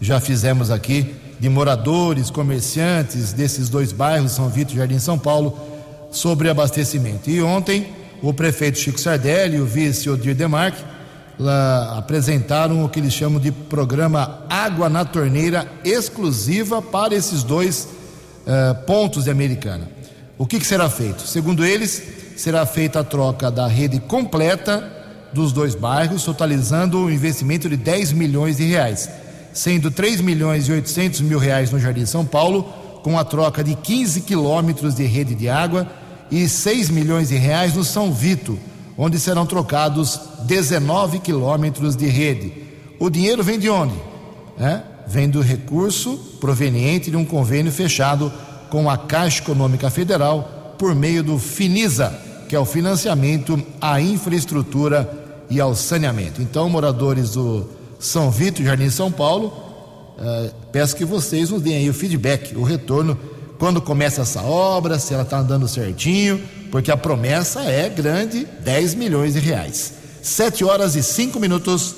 já 0.00 0.18
fizemos 0.18 0.72
aqui 0.72 1.14
de 1.38 1.48
moradores, 1.48 2.30
comerciantes 2.30 3.32
desses 3.32 3.68
dois 3.68 3.92
bairros, 3.92 4.32
São 4.32 4.48
Vito 4.48 4.74
e 4.74 4.76
Jardim 4.76 4.98
São 4.98 5.16
Paulo, 5.16 5.56
sobre 6.10 6.50
abastecimento. 6.50 7.30
E 7.30 7.40
ontem, 7.40 7.86
o 8.20 8.34
prefeito 8.34 8.76
Chico 8.76 9.00
Sardelli 9.00 9.58
e 9.58 9.60
o 9.60 9.66
vice 9.66 10.10
Odir 10.10 10.34
Demarque 10.34 10.89
lá, 11.40 11.96
apresentaram 11.96 12.84
o 12.84 12.88
que 12.88 13.00
eles 13.00 13.14
chamam 13.14 13.40
de 13.40 13.50
programa 13.50 14.44
Água 14.48 14.90
na 14.90 15.06
Torneira 15.06 15.66
exclusiva 15.82 16.82
para 16.82 17.14
esses 17.14 17.42
dois 17.42 17.88
uh, 18.46 18.84
pontos 18.84 19.24
de 19.24 19.30
Americana. 19.30 19.88
O 20.36 20.46
que, 20.46 20.60
que 20.60 20.66
será 20.66 20.90
feito? 20.90 21.22
Segundo 21.22 21.64
eles, 21.64 22.02
será 22.36 22.66
feita 22.66 23.00
a 23.00 23.04
troca 23.04 23.50
da 23.50 23.66
rede 23.66 23.98
completa 24.00 24.98
dos 25.32 25.50
dois 25.50 25.74
bairros, 25.74 26.24
totalizando 26.24 26.98
um 26.98 27.10
investimento 27.10 27.68
de 27.68 27.76
10 27.76 28.12
milhões 28.12 28.58
de 28.58 28.64
reais, 28.64 29.08
sendo 29.52 29.90
3 29.90 30.20
milhões 30.20 30.68
e 30.68 30.72
800 30.72 31.22
mil 31.22 31.38
reais 31.38 31.70
no 31.70 31.78
Jardim 31.78 32.04
São 32.04 32.24
Paulo, 32.24 32.64
com 33.02 33.18
a 33.18 33.24
troca 33.24 33.64
de 33.64 33.74
15 33.74 34.22
quilômetros 34.22 34.94
de 34.94 35.04
rede 35.04 35.34
de 35.34 35.48
água 35.48 35.86
e 36.30 36.46
6 36.46 36.90
milhões 36.90 37.30
de 37.30 37.36
reais 37.36 37.74
no 37.74 37.82
São 37.82 38.12
Vito, 38.12 38.58
onde 39.02 39.18
serão 39.18 39.46
trocados 39.46 40.20
19 40.42 41.20
quilômetros 41.20 41.96
de 41.96 42.06
rede. 42.06 42.52
O 42.98 43.08
dinheiro 43.08 43.42
vem 43.42 43.58
de 43.58 43.70
onde? 43.70 43.94
É? 44.58 44.82
Vem 45.06 45.26
do 45.26 45.40
recurso 45.40 46.18
proveniente 46.38 47.10
de 47.10 47.16
um 47.16 47.24
convênio 47.24 47.72
fechado 47.72 48.30
com 48.68 48.90
a 48.90 48.98
Caixa 48.98 49.40
Econômica 49.40 49.88
Federal 49.88 50.74
por 50.78 50.94
meio 50.94 51.22
do 51.22 51.38
FINISA, 51.38 52.12
que 52.46 52.54
é 52.54 52.58
o 52.60 52.66
financiamento 52.66 53.58
à 53.80 53.98
infraestrutura 54.02 55.10
e 55.48 55.58
ao 55.58 55.74
saneamento. 55.74 56.42
Então, 56.42 56.68
moradores 56.68 57.30
do 57.30 57.70
São 57.98 58.30
Vito, 58.30 58.62
Jardim 58.62 58.90
São 58.90 59.10
Paulo, 59.10 59.46
uh, 60.18 60.54
peço 60.70 60.94
que 60.94 61.06
vocês 61.06 61.48
nos 61.48 61.62
deem 61.62 61.78
aí 61.78 61.88
o 61.88 61.94
feedback, 61.94 62.54
o 62.54 62.62
retorno, 62.62 63.18
quando 63.58 63.80
começa 63.80 64.20
essa 64.20 64.42
obra, 64.42 64.98
se 64.98 65.14
ela 65.14 65.22
está 65.22 65.38
andando 65.38 65.66
certinho, 65.66 66.38
porque 66.70 66.90
a 66.90 66.96
promessa 66.96 67.62
é 67.62 67.88
grande, 67.88 68.46
10 68.62 68.94
milhões 68.94 69.34
de 69.34 69.40
reais. 69.40 69.94
Sete 70.22 70.64
horas 70.64 70.94
e 70.96 71.02
cinco 71.02 71.40
minutos. 71.40 71.94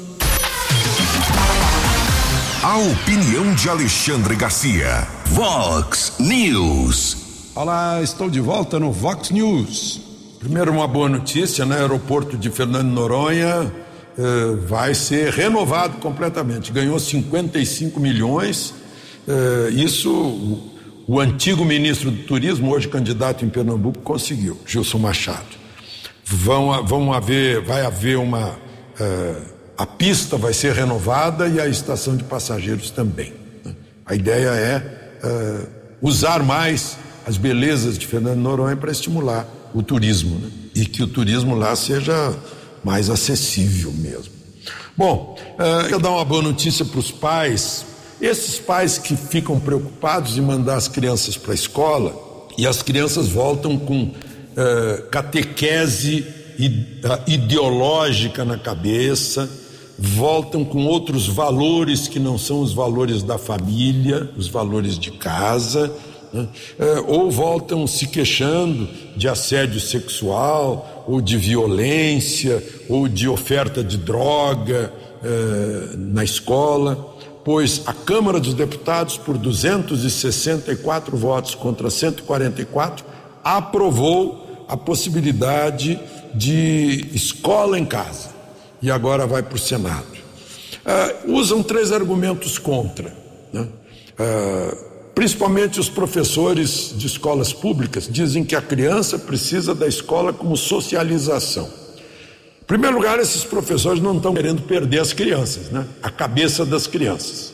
A 2.63 2.79
opinião 2.79 3.53
de 3.55 3.69
Alexandre 3.69 4.37
Garcia. 4.37 5.07
Vox 5.27 6.15
News. 6.21 7.17
Olá, 7.55 8.01
estou 8.01 8.31
de 8.31 8.41
volta 8.41 8.79
no 8.79 8.93
Vox 8.93 9.31
News. 9.31 10.01
Primeiro, 10.39 10.73
uma 10.73 10.87
boa 10.87 11.09
notícia, 11.09 11.67
né? 11.67 11.81
Aeroporto 11.81 12.39
de 12.39 12.49
Fernando 12.51 12.89
Noronha 12.89 13.73
eh, 14.17 14.57
vai 14.67 14.95
ser 14.95 15.33
renovado 15.33 15.99
completamente. 15.99 16.73
Ganhou 16.73 16.99
55 16.99 17.99
milhões. 17.99 18.73
Eh, 19.27 19.71
isso 19.73 20.72
o, 21.07 21.21
antigo 21.21 21.65
ministro 21.65 22.11
do 22.11 22.23
Turismo, 22.25 22.73
hoje 22.73 22.89
candidato 22.89 23.45
em 23.45 23.49
Pernambuco, 23.49 24.01
conseguiu, 24.01 24.59
Gilson 24.67 24.99
Machado. 24.99 25.63
Vão, 26.25 26.85
vão 26.87 27.13
haver, 27.13 27.61
vai 27.63 27.85
haver 27.85 28.19
uma. 28.19 28.51
Uh, 28.51 29.53
a 29.77 29.87
pista 29.87 30.37
vai 30.37 30.53
ser 30.53 30.75
renovada 30.75 31.49
e 31.49 31.61
a 31.61 31.67
estação 31.67 32.17
de 32.17 32.25
passageiros 32.25 32.91
também. 32.91 33.33
Né? 33.65 33.75
A 34.07 34.15
ideia 34.15 34.49
é 34.49 35.19
uh, 35.25 35.69
usar 36.01 36.43
mais 36.43 36.97
as 37.27 37.37
belezas 37.37 37.99
de 37.99 38.07
Fernando 38.07 38.39
Noronha 38.39 38.77
para 38.77 38.93
estimular 38.93 39.47
o 39.75 39.83
turismo 39.83 40.39
né? 40.39 40.51
e 40.75 40.85
que 40.85 41.03
o 41.03 41.09
turismo 41.09 41.55
lá 41.55 41.75
seja 41.75 42.35
mais 42.85 43.11
acessível 43.11 43.93
mesmo. 43.93 44.33
Bom, 44.97 45.37
uh, 45.59 45.89
eu 45.89 45.99
dar 45.99 46.11
uma 46.11 46.25
boa 46.25 46.43
notícia 46.43 46.85
para 46.85 46.99
os 47.01 47.11
pais. 47.11 47.87
Esses 48.23 48.57
pais 48.57 48.99
que 48.99 49.17
ficam 49.17 49.59
preocupados 49.59 50.39
em 50.39 50.41
mandar 50.41 50.77
as 50.77 50.87
crianças 50.87 51.37
para 51.37 51.51
a 51.51 51.55
escola 51.57 52.47
e 52.57 52.69
as 52.69 52.81
crianças 52.81 53.27
voltam 53.27 53.77
com 53.77 54.05
uh, 54.05 55.03
catequese 55.11 56.25
ideológica 57.27 58.45
na 58.45 58.57
cabeça, 58.57 59.51
voltam 59.99 60.65
com 60.65 60.87
outros 60.87 61.27
valores 61.27 62.07
que 62.07 62.21
não 62.21 62.39
são 62.39 62.61
os 62.61 62.73
valores 62.73 63.25
da 63.25 63.39
família, 63.39 64.31
os 64.37 64.47
valores 64.47 64.97
de 64.97 65.11
casa, 65.11 65.93
né? 66.33 66.47
uh, 66.79 67.05
ou 67.09 67.29
voltam 67.29 67.89
se 67.89 68.07
queixando 68.07 68.89
de 69.17 69.27
assédio 69.27 69.81
sexual, 69.81 71.05
ou 71.09 71.21
de 71.21 71.37
violência, 71.37 72.63
ou 72.89 73.09
de 73.09 73.27
oferta 73.29 73.83
de 73.83 73.97
droga 73.97 74.93
uh, 75.25 75.97
na 75.97 76.23
escola 76.23 77.12
pois 77.45 77.83
a 77.87 77.93
Câmara 77.93 78.39
dos 78.39 78.55
Deputados, 78.55 79.17
por 79.17 79.37
264 79.37 81.17
votos 81.17 81.55
contra 81.55 81.91
144, 81.91 83.05
aprovou 83.43 84.67
a 84.69 84.77
possibilidade 84.77 85.99
de 86.35 87.09
escola 87.13 87.79
em 87.79 87.85
casa 87.85 88.31
e 88.81 88.91
agora 88.91 89.27
vai 89.27 89.43
para 89.43 89.57
o 89.57 89.59
Senado. 89.59 90.07
Uh, 90.85 91.33
usam 91.33 91.63
três 91.63 91.93
argumentos 91.93 92.59
contra, 92.59 93.15
né? 93.53 93.69
uh, 94.19 94.93
principalmente 95.15 95.79
os 95.79 95.89
professores 95.89 96.93
de 96.97 97.07
escolas 97.07 97.53
públicas 97.53 98.09
dizem 98.11 98.45
que 98.45 98.57
a 98.57 98.63
criança 98.63 99.19
precisa 99.19 99.75
da 99.75 99.87
escola 99.87 100.33
como 100.33 100.57
socialização. 100.57 101.82
Em 102.63 102.65
primeiro 102.65 102.97
lugar, 102.97 103.19
esses 103.19 103.45
professores 103.45 104.03
não 104.03 104.17
estão 104.17 104.35
querendo 104.35 104.63
perder 104.63 105.01
as 105.01 105.13
crianças, 105.13 105.71
né? 105.71 105.87
a 106.03 106.11
cabeça 106.11 106.65
das 106.65 106.87
crianças. 106.87 107.53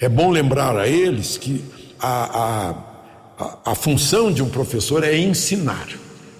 É 0.00 0.08
bom 0.08 0.30
lembrar 0.30 0.76
a 0.76 0.88
eles 0.88 1.36
que 1.36 1.62
a, 2.00 2.68
a 2.70 2.88
a, 3.38 3.70
a 3.70 3.74
função 3.74 4.32
de 4.32 4.42
um 4.42 4.48
professor 4.48 5.04
é 5.04 5.16
ensinar, 5.16 5.86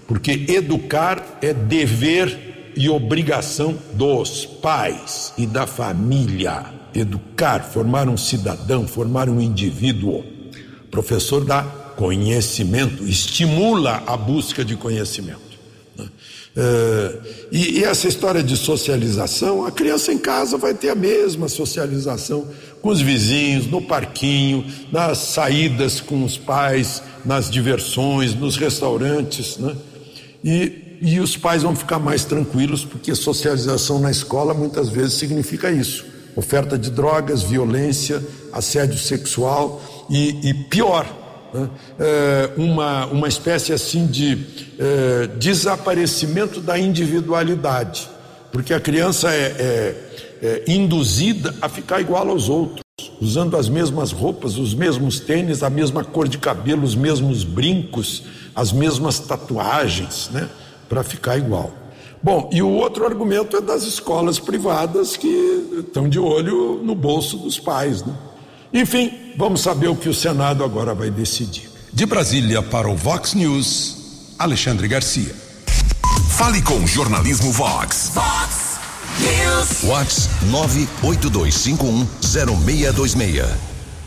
porque 0.06 0.46
educar 0.48 1.38
é 1.40 1.54
dever 1.54 2.72
e 2.76 2.88
obrigação 2.88 3.76
dos 3.94 4.44
pais 4.44 5.32
e 5.38 5.46
da 5.46 5.66
família 5.66 6.76
educar, 6.94 7.62
formar 7.62 8.08
um 8.08 8.16
cidadão, 8.16 8.88
formar 8.88 9.28
um 9.28 9.40
indivíduo. 9.40 10.24
Professor 10.90 11.44
dá 11.44 11.62
conhecimento, 11.62 13.04
estimula 13.04 14.02
a 14.06 14.16
busca 14.16 14.64
de 14.64 14.74
conhecimento. 14.74 15.47
Uh, 16.58 17.22
e, 17.52 17.78
e, 17.78 17.84
essa 17.84 18.08
história 18.08 18.42
de 18.42 18.56
socialização, 18.56 19.64
a 19.64 19.70
criança 19.70 20.12
em 20.12 20.18
casa 20.18 20.58
vai 20.58 20.74
ter 20.74 20.88
a 20.88 20.94
mesma 20.96 21.48
socialização 21.48 22.48
com 22.82 22.88
os 22.88 23.00
vizinhos, 23.00 23.68
no 23.68 23.80
parquinho, 23.80 24.66
nas 24.90 25.18
saídas 25.18 26.00
com 26.00 26.24
os 26.24 26.36
pais, 26.36 27.00
nas 27.24 27.48
diversões, 27.48 28.34
nos 28.34 28.56
restaurantes, 28.56 29.56
né? 29.56 29.76
E, 30.42 30.98
e 31.00 31.20
os 31.20 31.36
pais 31.36 31.62
vão 31.62 31.76
ficar 31.76 32.00
mais 32.00 32.24
tranquilos, 32.24 32.84
porque 32.84 33.14
socialização 33.14 34.00
na 34.00 34.10
escola 34.10 34.52
muitas 34.52 34.88
vezes 34.88 35.14
significa 35.14 35.70
isso: 35.70 36.04
oferta 36.34 36.76
de 36.76 36.90
drogas, 36.90 37.40
violência, 37.40 38.20
assédio 38.52 38.98
sexual 38.98 39.80
e, 40.10 40.50
e 40.50 40.54
pior, 40.54 41.06
né? 41.52 41.68
é, 41.98 42.50
uma, 42.56 43.06
uma 43.06 43.28
espécie 43.28 43.72
assim 43.72 44.06
de 44.06 44.46
é, 44.78 45.26
desaparecimento 45.38 46.60
da 46.60 46.78
individualidade, 46.78 48.08
porque 48.52 48.74
a 48.74 48.80
criança 48.80 49.32
é, 49.32 49.44
é, 50.42 50.64
é 50.66 50.72
induzida 50.72 51.54
a 51.60 51.68
ficar 51.68 52.00
igual 52.00 52.28
aos 52.28 52.48
outros, 52.48 52.80
usando 53.20 53.56
as 53.56 53.68
mesmas 53.68 54.12
roupas, 54.12 54.58
os 54.58 54.74
mesmos 54.74 55.20
tênis, 55.20 55.62
a 55.62 55.70
mesma 55.70 56.04
cor 56.04 56.28
de 56.28 56.38
cabelo, 56.38 56.82
os 56.84 56.94
mesmos 56.94 57.44
brincos, 57.44 58.24
as 58.54 58.72
mesmas 58.72 59.18
tatuagens, 59.18 60.30
né? 60.32 60.48
Para 60.88 61.02
ficar 61.02 61.36
igual. 61.36 61.72
Bom, 62.20 62.50
e 62.52 62.60
o 62.60 62.70
outro 62.70 63.06
argumento 63.06 63.56
é 63.56 63.60
das 63.60 63.84
escolas 63.84 64.40
privadas 64.40 65.16
que 65.16 65.28
estão 65.78 66.08
de 66.08 66.18
olho 66.18 66.80
no 66.82 66.94
bolso 66.94 67.36
dos 67.36 67.60
pais, 67.60 68.04
né? 68.04 68.12
Enfim, 68.72 69.32
vamos 69.36 69.62
saber 69.62 69.88
o 69.88 69.96
que 69.96 70.08
o 70.08 70.14
Senado 70.14 70.62
agora 70.62 70.94
vai 70.94 71.10
decidir. 71.10 71.68
De 71.92 72.04
Brasília 72.04 72.62
para 72.62 72.88
o 72.88 72.94
Vox 72.94 73.34
News, 73.34 73.96
Alexandre 74.38 74.86
Garcia. 74.86 75.34
Fale 76.30 76.62
com 76.62 76.74
o 76.74 76.86
jornalismo 76.86 77.50
Vox. 77.50 78.12
Vox 78.14 78.78
News. 79.20 79.82
Vox 79.82 80.28
982510626. 81.02 83.44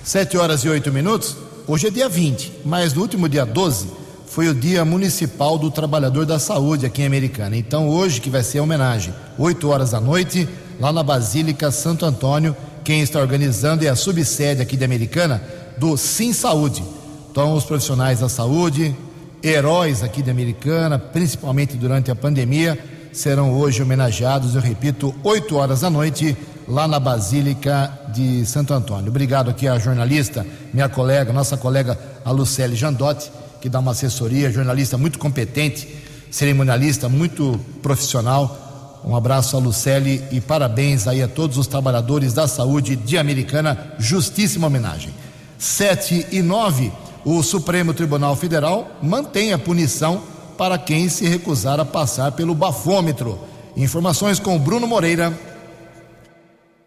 Sete 0.03 0.37
horas 0.37 0.63
e 0.63 0.69
oito 0.69 0.91
minutos. 0.91 1.35
Hoje 1.67 1.87
é 1.87 1.89
dia 1.89 2.07
20, 2.07 2.59
mas 2.63 2.93
no 2.93 3.01
último 3.01 3.27
dia 3.27 3.45
12 3.45 3.87
foi 4.27 4.47
o 4.47 4.55
Dia 4.55 4.85
Municipal 4.85 5.57
do 5.57 5.71
Trabalhador 5.71 6.25
da 6.25 6.39
Saúde 6.39 6.85
aqui 6.85 7.01
em 7.01 7.05
Americana. 7.05 7.57
Então 7.57 7.89
hoje 7.89 8.21
que 8.21 8.29
vai 8.29 8.43
ser 8.43 8.59
a 8.59 8.63
homenagem, 8.63 9.13
8 9.37 9.67
horas 9.67 9.91
da 9.91 9.99
noite, 9.99 10.47
lá 10.79 10.93
na 10.93 11.03
Basílica 11.03 11.69
Santo 11.71 12.05
Antônio 12.05 12.55
quem 12.83 13.01
está 13.01 13.19
organizando 13.19 13.85
é 13.85 13.89
a 13.89 13.95
subsede 13.95 14.61
aqui 14.61 14.75
de 14.75 14.83
Americana 14.83 15.41
do 15.77 15.95
Sim 15.97 16.33
Saúde. 16.33 16.83
Então, 17.31 17.53
os 17.53 17.63
profissionais 17.63 18.19
da 18.19 18.27
saúde, 18.27 18.95
heróis 19.41 20.03
aqui 20.03 20.21
de 20.21 20.29
Americana, 20.29 20.99
principalmente 20.99 21.77
durante 21.77 22.11
a 22.11 22.15
pandemia, 22.15 22.77
serão 23.13 23.53
hoje 23.53 23.81
homenageados, 23.81 24.55
eu 24.55 24.61
repito, 24.61 25.13
8 25.23 25.55
horas 25.55 25.81
da 25.81 25.89
noite, 25.89 26.35
lá 26.67 26.87
na 26.87 26.99
Basílica 26.99 27.91
de 28.13 28.45
Santo 28.45 28.73
Antônio. 28.73 29.09
Obrigado 29.09 29.49
aqui 29.49 29.67
à 29.67 29.77
jornalista, 29.77 30.45
minha 30.73 30.89
colega, 30.89 31.33
nossa 31.33 31.57
colega 31.57 31.97
a 32.23 32.31
Lucélia 32.31 32.75
Jandotti, 32.75 33.31
que 33.59 33.69
dá 33.69 33.79
uma 33.79 33.91
assessoria, 33.91 34.51
jornalista 34.51 34.97
muito 34.97 35.19
competente, 35.19 35.87
cerimonialista 36.29 37.09
muito 37.09 37.59
profissional 37.81 38.70
um 39.03 39.15
abraço 39.15 39.55
a 39.55 39.59
Lucelle 39.59 40.23
e 40.31 40.39
parabéns 40.39 41.07
aí 41.07 41.23
a 41.23 41.27
todos 41.27 41.57
os 41.57 41.65
trabalhadores 41.65 42.33
da 42.33 42.47
saúde 42.47 42.95
de 42.95 43.17
Americana. 43.17 43.93
Justíssima 43.97 44.67
homenagem. 44.67 45.11
7 45.57 46.27
e 46.31 46.41
9, 46.41 46.91
o 47.25 47.41
Supremo 47.41 47.93
Tribunal 47.93 48.35
Federal 48.35 48.91
mantém 49.01 49.53
a 49.53 49.57
punição 49.57 50.23
para 50.57 50.77
quem 50.77 51.09
se 51.09 51.27
recusar 51.27 51.79
a 51.79 51.85
passar 51.85 52.31
pelo 52.33 52.53
bafômetro. 52.53 53.39
Informações 53.75 54.39
com 54.39 54.59
Bruno 54.59 54.85
Moreira. 54.85 55.33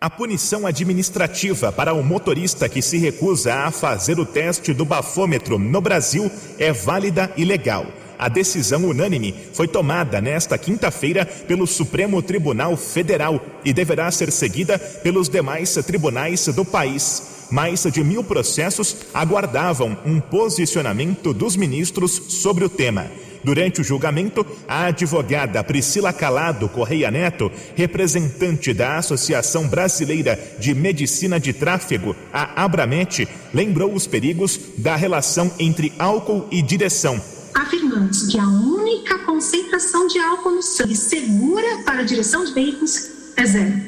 A 0.00 0.10
punição 0.10 0.66
administrativa 0.66 1.72
para 1.72 1.94
o 1.94 2.04
motorista 2.04 2.68
que 2.68 2.82
se 2.82 2.98
recusa 2.98 3.54
a 3.54 3.70
fazer 3.70 4.20
o 4.20 4.26
teste 4.26 4.72
do 4.72 4.84
bafômetro 4.84 5.58
no 5.58 5.80
Brasil 5.80 6.30
é 6.58 6.72
válida 6.72 7.32
e 7.36 7.44
legal. 7.44 7.86
A 8.18 8.28
decisão 8.28 8.84
unânime 8.84 9.34
foi 9.52 9.66
tomada 9.66 10.20
nesta 10.20 10.56
quinta-feira 10.56 11.26
pelo 11.26 11.66
Supremo 11.66 12.22
Tribunal 12.22 12.76
Federal 12.76 13.44
e 13.64 13.72
deverá 13.72 14.10
ser 14.10 14.30
seguida 14.30 14.78
pelos 14.78 15.28
demais 15.28 15.74
tribunais 15.86 16.46
do 16.46 16.64
país. 16.64 17.34
Mais 17.50 17.82
de 17.82 18.02
mil 18.02 18.24
processos 18.24 18.96
aguardavam 19.12 19.96
um 20.04 20.20
posicionamento 20.20 21.32
dos 21.32 21.56
ministros 21.56 22.12
sobre 22.28 22.64
o 22.64 22.68
tema. 22.68 23.10
Durante 23.44 23.82
o 23.82 23.84
julgamento, 23.84 24.44
a 24.66 24.86
advogada 24.86 25.62
Priscila 25.62 26.14
Calado 26.14 26.66
Correia 26.66 27.10
Neto, 27.10 27.52
representante 27.76 28.72
da 28.72 28.96
Associação 28.96 29.68
Brasileira 29.68 30.40
de 30.58 30.74
Medicina 30.74 31.38
de 31.38 31.52
Tráfego, 31.52 32.16
a 32.32 32.64
Abramet, 32.64 33.28
lembrou 33.52 33.92
os 33.92 34.06
perigos 34.06 34.58
da 34.78 34.96
relação 34.96 35.52
entre 35.58 35.92
álcool 35.98 36.46
e 36.50 36.62
direção 36.62 37.20
afirmamos 37.54 38.24
que 38.24 38.38
a 38.38 38.46
única 38.46 39.18
concentração 39.20 40.06
de 40.06 40.18
álcool 40.18 40.56
no 40.56 40.62
sangue 40.62 40.96
segura 40.96 41.82
para 41.84 42.00
a 42.00 42.04
direção 42.04 42.44
de 42.44 42.52
veículos 42.52 43.10
é 43.36 43.44
zero. 43.44 43.82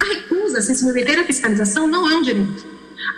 A 0.00 0.04
recusa 0.04 0.58
a 0.58 0.62
se 0.62 0.74
submeter 0.74 1.18
à 1.20 1.24
fiscalização 1.24 1.86
não 1.86 2.08
é 2.08 2.14
um 2.14 2.22
direito. 2.22 2.66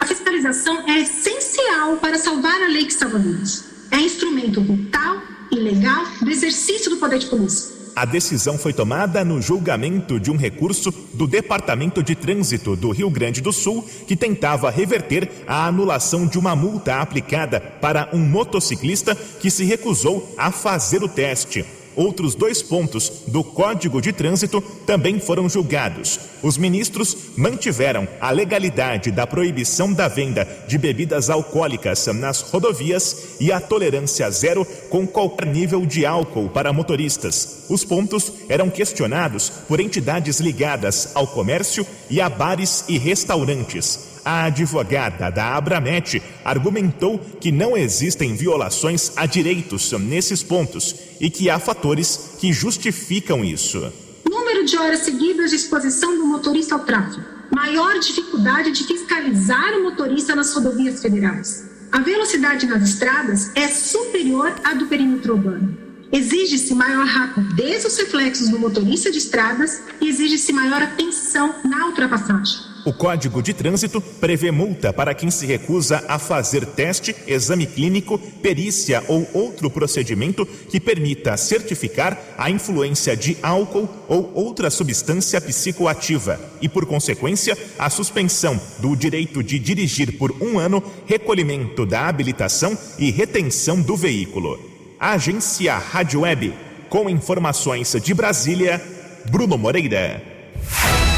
A 0.01 0.07
fiscalização 0.07 0.89
é 0.89 1.01
essencial 1.01 1.97
para 1.99 2.19
salvar 2.19 2.61
a 2.63 2.69
lei 2.69 2.85
que 2.85 2.95
salva 2.95 3.19
vidas. 3.19 3.65
É 3.91 3.99
instrumento 3.99 4.61
vital 4.61 5.23
e 5.51 5.57
legal 5.57 6.07
do 6.21 6.31
exercício 6.31 6.91
do 6.91 6.97
poder 6.97 7.19
de 7.19 7.27
polícia. 7.27 7.82
A 7.95 8.07
decisão 8.07 8.57
foi 8.57 8.73
tomada 8.73 9.23
no 9.25 9.43
julgamento 9.43 10.19
de 10.19 10.31
um 10.31 10.37
recurso 10.37 10.91
do 11.13 11.27
Departamento 11.27 12.03
de 12.03 12.15
Trânsito 12.15 12.75
do 12.75 12.91
Rio 12.91 13.11
Grande 13.11 13.43
do 13.43 13.53
Sul 13.53 13.87
que 14.07 14.17
tentava 14.17 14.71
reverter 14.71 15.31
a 15.47 15.67
anulação 15.67 16.27
de 16.27 16.39
uma 16.39 16.57
multa 16.57 16.97
aplicada 16.97 17.61
para 17.61 18.09
um 18.13 18.19
motociclista 18.19 19.15
que 19.15 19.51
se 19.51 19.65
recusou 19.65 20.35
a 20.39 20.51
fazer 20.51 21.03
o 21.03 21.09
teste. 21.09 21.67
Outros 21.95 22.35
dois 22.35 22.63
pontos 22.63 23.23
do 23.27 23.45
Código 23.45 24.01
de 24.01 24.13
Trânsito 24.13 24.61
também 24.87 25.21
foram 25.21 25.49
julgados. 25.49 26.19
Os 26.43 26.57
ministros 26.57 27.17
mantiveram 27.37 28.09
a 28.21 28.31
legalidade 28.31 29.11
da 29.11 29.27
proibição 29.27 29.93
da 29.93 30.09
venda 30.09 30.47
de 30.67 30.79
bebidas 30.79 31.31
alcoólicas 31.31 32.07
nas 32.07 32.41
rodovias 32.41 33.37
e 33.41 33.53
a 33.53 33.61
tolerância 33.61 34.31
zero 34.31 34.65
com 34.89 35.07
qualquer 35.07 35.47
nível 35.47 35.85
de 35.85 36.07
álcool 36.07 36.49
para 36.49 36.73
motoristas. 36.73 37.65
Os 37.69 37.85
pontos 37.85 38.33
eram 38.49 38.71
questionados 38.71 39.51
por 39.69 39.81
entidades 39.81 40.41
ligadas 40.41 41.11
ao 41.15 41.27
comércio 41.27 41.87
e 42.11 42.21
a 42.21 42.29
bares 42.29 42.85
e 42.89 42.99
restaurantes. 42.99 44.12
A 44.25 44.45
advogada 44.45 45.31
da 45.31 45.57
Abramet 45.57 46.23
argumentou 46.45 47.19
que 47.19 47.51
não 47.51 47.77
existem 47.77 48.37
violações 48.37 49.13
a 49.17 49.27
direitos 49.27 49.91
nesses 49.93 50.43
pontos 50.43 50.95
e 51.21 51.29
que 51.29 51.51
há 51.51 51.59
fatores 51.59 52.37
que 52.39 52.53
justificam 52.53 53.45
isso. 53.45 53.93
Número 54.31 54.65
de 54.65 54.77
horas 54.79 55.01
seguidas 55.01 55.51
de 55.51 55.57
exposição 55.57 56.17
do 56.17 56.27
motorista 56.27 56.77
ao 56.77 56.85
tráfego. 56.85 57.25
Maior 57.51 57.99
dificuldade 57.99 58.71
de 58.71 58.85
fiscalizar 58.85 59.75
o 59.75 59.83
motorista 59.83 60.37
nas 60.37 60.55
rodovias 60.55 61.03
federais. 61.03 61.69
A 61.91 61.99
velocidade 61.99 62.67
nas 62.67 62.83
estradas 62.83 63.51
é 63.55 63.67
superior 63.69 64.55
à 64.65 64.73
do 64.73 64.87
perímetro 64.87 65.35
urbano. 65.35 65.77
Exige-se 66.13 66.75
maior 66.75 67.07
rapidez 67.07 67.83
dos 67.83 67.97
reflexos 67.97 68.49
do 68.51 68.59
motorista 68.59 69.11
de 69.11 69.19
estradas 69.19 69.83
e 70.01 70.09
exige-se 70.09 70.53
maior 70.53 70.81
atenção 70.81 71.55
na 71.65 71.87
ultrapassagem. 71.87 72.72
O 72.85 72.93
Código 72.93 73.41
de 73.41 73.55
Trânsito 73.55 74.01
prevê 74.01 74.51
multa 74.51 74.93
para 74.93 75.15
quem 75.15 75.31
se 75.31 75.47
recusa 75.47 76.05
a 76.09 76.19
fazer 76.19 76.67
teste, 76.67 77.15
exame 77.29 77.65
clínico, 77.65 78.19
perícia 78.19 79.05
ou 79.07 79.29
outro 79.33 79.71
procedimento 79.71 80.45
que 80.45 80.81
permita 80.81 81.37
certificar 81.37 82.19
a 82.37 82.51
influência 82.51 83.17
de 83.17 83.37
álcool 83.41 83.89
ou 84.09 84.33
outra 84.35 84.69
substância 84.69 85.41
psicoativa 85.41 86.41
e, 86.61 86.69
por 86.69 86.85
consequência, 86.85 87.57
a 87.79 87.89
suspensão 87.89 88.61
do 88.81 88.97
direito 88.97 89.45
de 89.45 89.61
dirigir 89.61 90.19
por 90.19 90.33
um 90.43 90.59
ano, 90.59 90.83
recolhimento 91.07 91.87
da 91.87 92.09
habilitação 92.09 92.77
e 92.99 93.13
retenção 93.13 93.81
do 93.81 93.97
veículo. 93.97 94.59
Agência 94.99 95.77
Rádio 95.77 96.23
Web, 96.23 96.53
com 96.89 97.09
informações 97.09 97.95
de 98.03 98.13
Brasília, 98.13 98.83
Bruno 99.31 99.57
Moreira. 99.57 100.32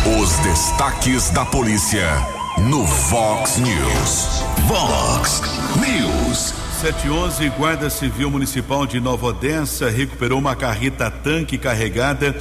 Os 0.07 0.37
destaques 0.41 1.31
da 1.31 1.47
polícia 1.47 2.07
no 2.69 2.85
Vox 2.85 3.57
News. 3.57 4.45
Vox 4.69 5.41
News. 5.77 6.53
711, 6.83 7.49
Guarda 7.57 7.89
Civil 7.89 8.31
Municipal 8.31 8.85
de 8.85 9.01
Nova 9.01 9.29
Odessa 9.29 9.89
recuperou 9.89 10.39
uma 10.39 10.55
carreta 10.55 11.11
tanque 11.11 11.57
carregada 11.57 12.37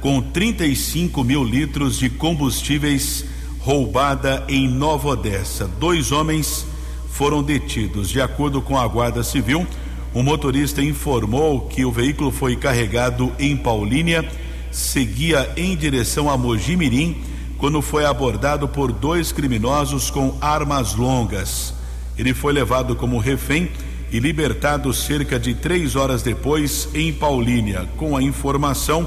com 0.00 0.20
35 0.20 1.22
mil 1.22 1.44
litros 1.44 2.00
de 2.00 2.10
combustíveis 2.10 3.24
roubada 3.60 4.44
em 4.48 4.66
Nova 4.66 5.10
Odessa. 5.10 5.70
Dois 5.78 6.10
homens 6.10 6.66
foram 7.12 7.44
detidos. 7.44 8.10
De 8.10 8.20
acordo 8.20 8.60
com 8.60 8.76
a 8.76 8.88
Guarda 8.88 9.22
Civil, 9.22 9.64
o 10.12 10.20
motorista 10.20 10.82
informou 10.82 11.68
que 11.68 11.84
o 11.84 11.92
veículo 11.92 12.32
foi 12.32 12.56
carregado 12.56 13.32
em 13.38 13.56
Paulínia, 13.56 14.28
seguia 14.74 15.52
em 15.56 15.76
direção 15.76 16.28
a 16.28 16.36
Mojimirim, 16.36 17.22
quando 17.58 17.80
foi 17.80 18.04
abordado 18.04 18.66
por 18.66 18.90
dois 18.90 19.30
criminosos 19.30 20.10
com 20.10 20.36
armas 20.40 20.96
longas. 20.96 21.72
Ele 22.18 22.34
foi 22.34 22.52
levado 22.52 22.96
como 22.96 23.18
refém 23.18 23.70
e 24.10 24.18
libertado 24.18 24.92
cerca 24.92 25.38
de 25.38 25.54
três 25.54 25.94
horas 25.94 26.22
depois 26.22 26.88
em 26.92 27.12
Paulínia. 27.12 27.88
Com 27.96 28.16
a 28.16 28.22
informação, 28.22 29.06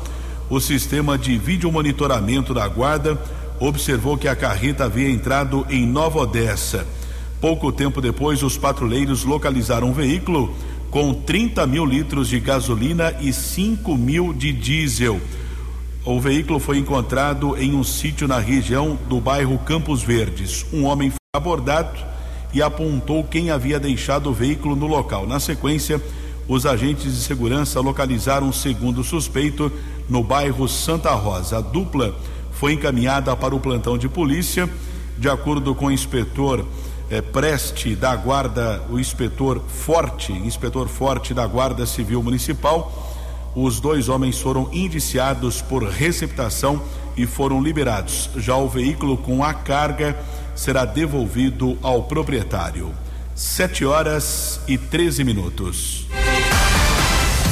o 0.49 0.61
sistema 0.61 1.17
de 1.17 1.37
vídeo 1.37 1.69
monitoramento 1.69 2.53
da 2.53 2.65
guarda 2.67 3.21
observou 3.59 4.17
que 4.17 4.29
a 4.29 4.35
carreta 4.35 4.85
havia 4.85 5.09
entrado 5.09 5.67
em 5.69 5.85
Nova 5.85 6.19
Odessa. 6.19 6.87
Pouco 7.41 7.73
tempo 7.73 7.99
depois, 7.99 8.41
os 8.41 8.57
patrulheiros 8.57 9.25
localizaram 9.25 9.89
um 9.89 9.93
veículo 9.93 10.55
com 10.89 11.13
30 11.13 11.67
mil 11.67 11.85
litros 11.85 12.29
de 12.29 12.39
gasolina 12.39 13.13
e 13.19 13.33
5 13.33 13.97
mil 13.97 14.33
de 14.33 14.53
diesel. 14.53 15.19
O 16.09 16.21
veículo 16.21 16.57
foi 16.57 16.77
encontrado 16.77 17.57
em 17.57 17.75
um 17.75 17.83
sítio 17.83 18.29
na 18.29 18.39
região 18.39 18.97
do 19.09 19.19
bairro 19.19 19.59
Campos 19.59 20.01
Verdes. 20.01 20.65
Um 20.71 20.85
homem 20.85 21.09
foi 21.09 21.17
abordado 21.33 21.99
e 22.53 22.61
apontou 22.61 23.25
quem 23.25 23.51
havia 23.51 23.77
deixado 23.77 24.29
o 24.29 24.33
veículo 24.33 24.73
no 24.73 24.87
local. 24.87 25.27
Na 25.27 25.37
sequência, 25.37 26.01
os 26.47 26.65
agentes 26.65 27.13
de 27.13 27.19
segurança 27.19 27.81
localizaram 27.81 28.47
o 28.47 28.53
segundo 28.53 29.03
suspeito 29.03 29.69
no 30.07 30.23
bairro 30.23 30.65
Santa 30.69 31.11
Rosa. 31.11 31.57
A 31.57 31.61
dupla 31.61 32.15
foi 32.53 32.71
encaminhada 32.71 33.35
para 33.35 33.53
o 33.53 33.59
plantão 33.59 33.97
de 33.97 34.07
polícia. 34.07 34.69
De 35.17 35.27
acordo 35.27 35.75
com 35.75 35.87
o 35.87 35.91
inspetor 35.91 36.65
eh, 37.09 37.21
Preste 37.21 37.97
da 37.97 38.15
Guarda, 38.15 38.81
o 38.89 38.97
inspetor 38.97 39.61
Forte, 39.67 40.31
inspetor 40.31 40.87
Forte 40.87 41.33
da 41.33 41.45
Guarda 41.45 41.85
Civil 41.85 42.23
Municipal, 42.23 43.16
os 43.55 43.79
dois 43.79 44.09
homens 44.09 44.39
foram 44.39 44.69
indiciados 44.71 45.61
por 45.61 45.83
receptação 45.83 46.81
e 47.15 47.25
foram 47.25 47.61
liberados. 47.61 48.29
Já 48.37 48.55
o 48.55 48.69
veículo 48.69 49.17
com 49.17 49.43
a 49.43 49.53
carga 49.53 50.15
será 50.55 50.85
devolvido 50.85 51.77
ao 51.81 52.03
proprietário. 52.03 52.91
Sete 53.35 53.85
horas 53.85 54.59
e 54.67 54.77
13 54.77 55.23
minutos. 55.23 56.07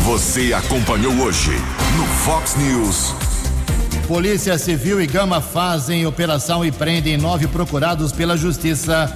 Você 0.03 0.53
acompanhou 0.53 1.13
hoje 1.13 1.51
no 1.97 2.05
Fox 2.23 2.55
News. 2.55 3.13
Polícia 4.07 4.55
Civil 4.57 5.01
e 5.01 5.07
Gama 5.07 5.41
fazem 5.41 6.05
operação 6.05 6.63
e 6.63 6.71
prendem 6.71 7.17
nove 7.17 7.47
procurados 7.47 8.11
pela 8.11 8.37
Justiça. 8.37 9.11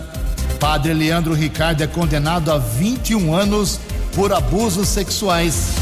Padre 0.60 0.94
Leandro 0.94 1.34
Ricardo 1.34 1.84
é 1.84 1.88
condenado 1.88 2.52
a 2.52 2.58
21 2.58 3.34
anos 3.34 3.80
por 4.16 4.34
abusos 4.34 4.88
sexuais. 4.88 5.79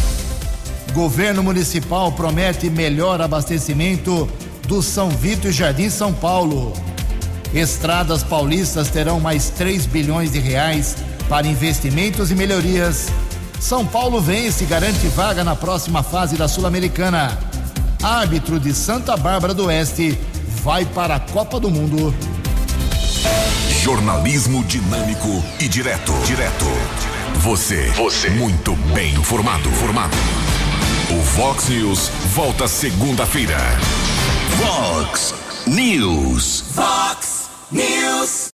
Governo 0.97 1.43
municipal 1.43 2.11
promete 2.11 2.71
melhor 2.71 3.21
abastecimento 3.21 4.27
do 4.67 4.81
São 4.81 5.11
Vito 5.11 5.47
e 5.47 5.51
Jardim 5.51 5.91
São 5.91 6.11
Paulo. 6.11 6.73
Estradas 7.53 8.23
paulistas 8.23 8.89
terão 8.89 9.19
mais 9.19 9.51
3 9.51 9.85
bilhões 9.85 10.31
de 10.31 10.39
reais 10.39 10.95
para 11.29 11.45
investimentos 11.45 12.31
e 12.31 12.35
melhorias. 12.35 13.09
São 13.59 13.85
Paulo 13.85 14.19
vence 14.19 14.63
e 14.63 14.67
garante 14.67 15.05
vaga 15.09 15.43
na 15.43 15.55
próxima 15.55 16.01
fase 16.01 16.35
da 16.35 16.47
Sul-Americana. 16.47 17.37
Árbitro 18.01 18.59
de 18.59 18.73
Santa 18.73 19.15
Bárbara 19.15 19.53
do 19.53 19.67
Oeste 19.67 20.17
vai 20.63 20.83
para 20.83 21.17
a 21.17 21.19
Copa 21.19 21.59
do 21.59 21.69
Mundo. 21.69 22.11
Jornalismo 23.83 24.63
dinâmico 24.63 25.43
e 25.59 25.67
direto. 25.67 26.13
Direto. 26.25 26.65
Você. 27.35 27.83
Você. 27.91 28.31
Muito 28.31 28.75
bem 28.95 29.13
informado. 29.13 29.69
Formado. 29.73 30.17
O 31.09 31.23
Fox 31.23 31.69
News 31.69 32.09
volta 32.35 32.67
segunda-feira. 32.67 33.57
Fox 34.59 35.33
News. 35.65 36.65
Fox 36.75 37.49
News. 37.71 38.37